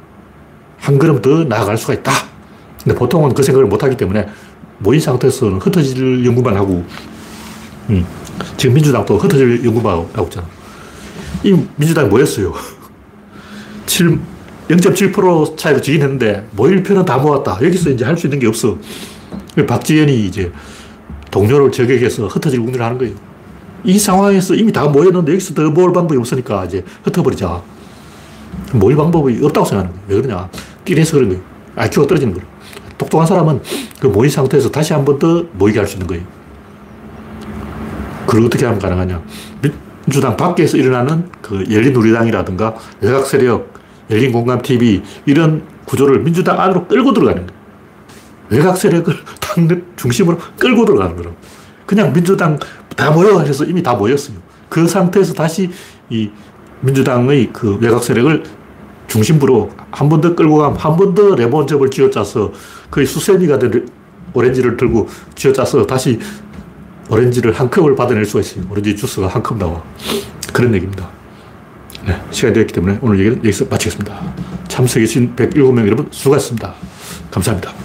한 0.78 0.98
걸음 0.98 1.22
더 1.22 1.44
나아갈 1.44 1.78
수가 1.78 1.94
있다. 1.94 2.12
근데 2.82 2.98
보통은 2.98 3.32
그 3.32 3.42
생각을 3.42 3.66
못 3.66 3.82
하기 3.82 3.96
때문에 3.96 4.28
모인 4.78 5.00
상태에서는 5.00 5.58
흩어질 5.58 6.26
연구만 6.26 6.56
하고, 6.56 6.84
음. 7.88 8.04
지금 8.56 8.74
민주당도 8.74 9.16
흩어질 9.16 9.64
연구만 9.64 9.94
하고 10.12 10.24
있잖아. 10.24 10.46
이 11.42 11.56
민주당이 11.76 12.08
모였어요. 12.08 12.52
7, 13.86 14.18
0.7% 14.68 15.56
차이로 15.56 15.80
지긴 15.80 16.02
했는데, 16.02 16.46
모일 16.50 16.82
표는 16.82 17.04
다 17.04 17.16
모았다. 17.16 17.60
여기서 17.62 17.90
이제 17.90 18.04
할 18.04 18.18
수 18.18 18.26
있는 18.26 18.40
게 18.40 18.46
없어. 18.46 18.76
박지현이 19.66 20.26
이제 20.26 20.52
동료를 21.30 21.70
저격해서 21.72 22.26
흩어질 22.26 22.60
운동을 22.60 22.82
하는 22.82 22.98
거예요. 22.98 23.14
이 23.84 23.98
상황에서 23.98 24.54
이미 24.54 24.72
다 24.72 24.84
모였는데 24.86 25.32
여기서 25.32 25.54
더 25.54 25.70
모을 25.70 25.92
방법이 25.92 26.18
없으니까 26.18 26.64
이제 26.64 26.84
흩어버리자. 27.04 27.62
모일 28.72 28.96
방법이 28.96 29.40
없다고 29.44 29.66
생각하는 29.66 29.92
거예요. 29.92 30.04
왜 30.08 30.22
그러냐. 30.22 30.48
띠해서 30.84 31.12
그런 31.16 31.28
거예요. 31.30 31.42
IQ가 31.76 32.06
떨어지는 32.06 32.34
거예요. 32.34 32.48
똑똑한 32.98 33.26
사람은 33.26 33.60
그 34.00 34.06
모인 34.06 34.30
상태에서 34.30 34.70
다시 34.70 34.92
한 34.92 35.04
번 35.04 35.18
더 35.18 35.44
모이게 35.52 35.78
할 35.78 35.86
수 35.86 35.94
있는 35.94 36.06
거예요. 36.06 36.24
그걸 38.26 38.46
어떻게 38.46 38.64
하면 38.64 38.80
가능하냐. 38.80 39.22
민주당 40.06 40.36
밖에서 40.36 40.76
일어나는 40.76 41.28
그 41.42 41.64
열린 41.70 41.94
우리당이라든가 41.96 42.74
외곽 43.00 43.26
세력, 43.26 43.72
열린 44.10 44.32
공감 44.32 44.60
TV 44.60 45.02
이런 45.26 45.62
구조를 45.86 46.20
민주당 46.20 46.60
안으로 46.60 46.86
끌고 46.86 47.12
들어가는 47.12 47.46
거예요. 47.46 47.60
외곽 48.50 48.76
세력을 48.76 49.14
당 49.54 49.82
중심으로 49.96 50.38
끌고 50.58 50.84
들어가는 50.84 51.16
거라고. 51.16 51.36
그냥 51.86 52.12
민주당 52.12 52.58
다 52.96 53.10
모여 53.10 53.40
해서 53.40 53.64
이미 53.64 53.82
다 53.82 53.94
모였어요. 53.94 54.36
그 54.68 54.86
상태에서 54.88 55.34
다시 55.34 55.70
이 56.10 56.30
민주당의 56.80 57.50
그 57.52 57.76
외곽 57.80 58.02
세력을 58.02 58.42
중심부로 59.06 59.70
한 59.92 60.08
번 60.08 60.20
더 60.20 60.34
끌고 60.34 60.56
가면 60.56 60.76
한 60.78 60.96
번 60.96 61.14
더 61.14 61.34
레몬즙을 61.34 61.90
쥐어짜서 61.90 62.52
거의 62.90 63.06
수세미가 63.06 63.58
된 63.58 63.86
오렌지를 64.32 64.76
들고 64.76 65.08
쥐어짜서 65.34 65.86
다시 65.86 66.18
오렌지를 67.08 67.52
한 67.52 67.70
컵을 67.70 67.94
받아낼 67.94 68.24
수가 68.24 68.40
있어요. 68.40 68.64
오렌지 68.70 68.96
주스가 68.96 69.28
한 69.28 69.42
컵 69.42 69.58
나와. 69.58 69.82
그런 70.52 70.74
얘기입니다. 70.74 71.08
네, 72.06 72.20
시간이 72.30 72.54
되었기 72.54 72.72
때문에 72.72 72.98
오늘 73.02 73.18
얘기는 73.18 73.38
여기서 73.38 73.66
마치겠습니다. 73.70 74.20
참석해주신 74.68 75.36
107명 75.36 75.86
여러분 75.86 76.08
수고하셨습니다. 76.10 76.74
감사합니다. 77.30 77.83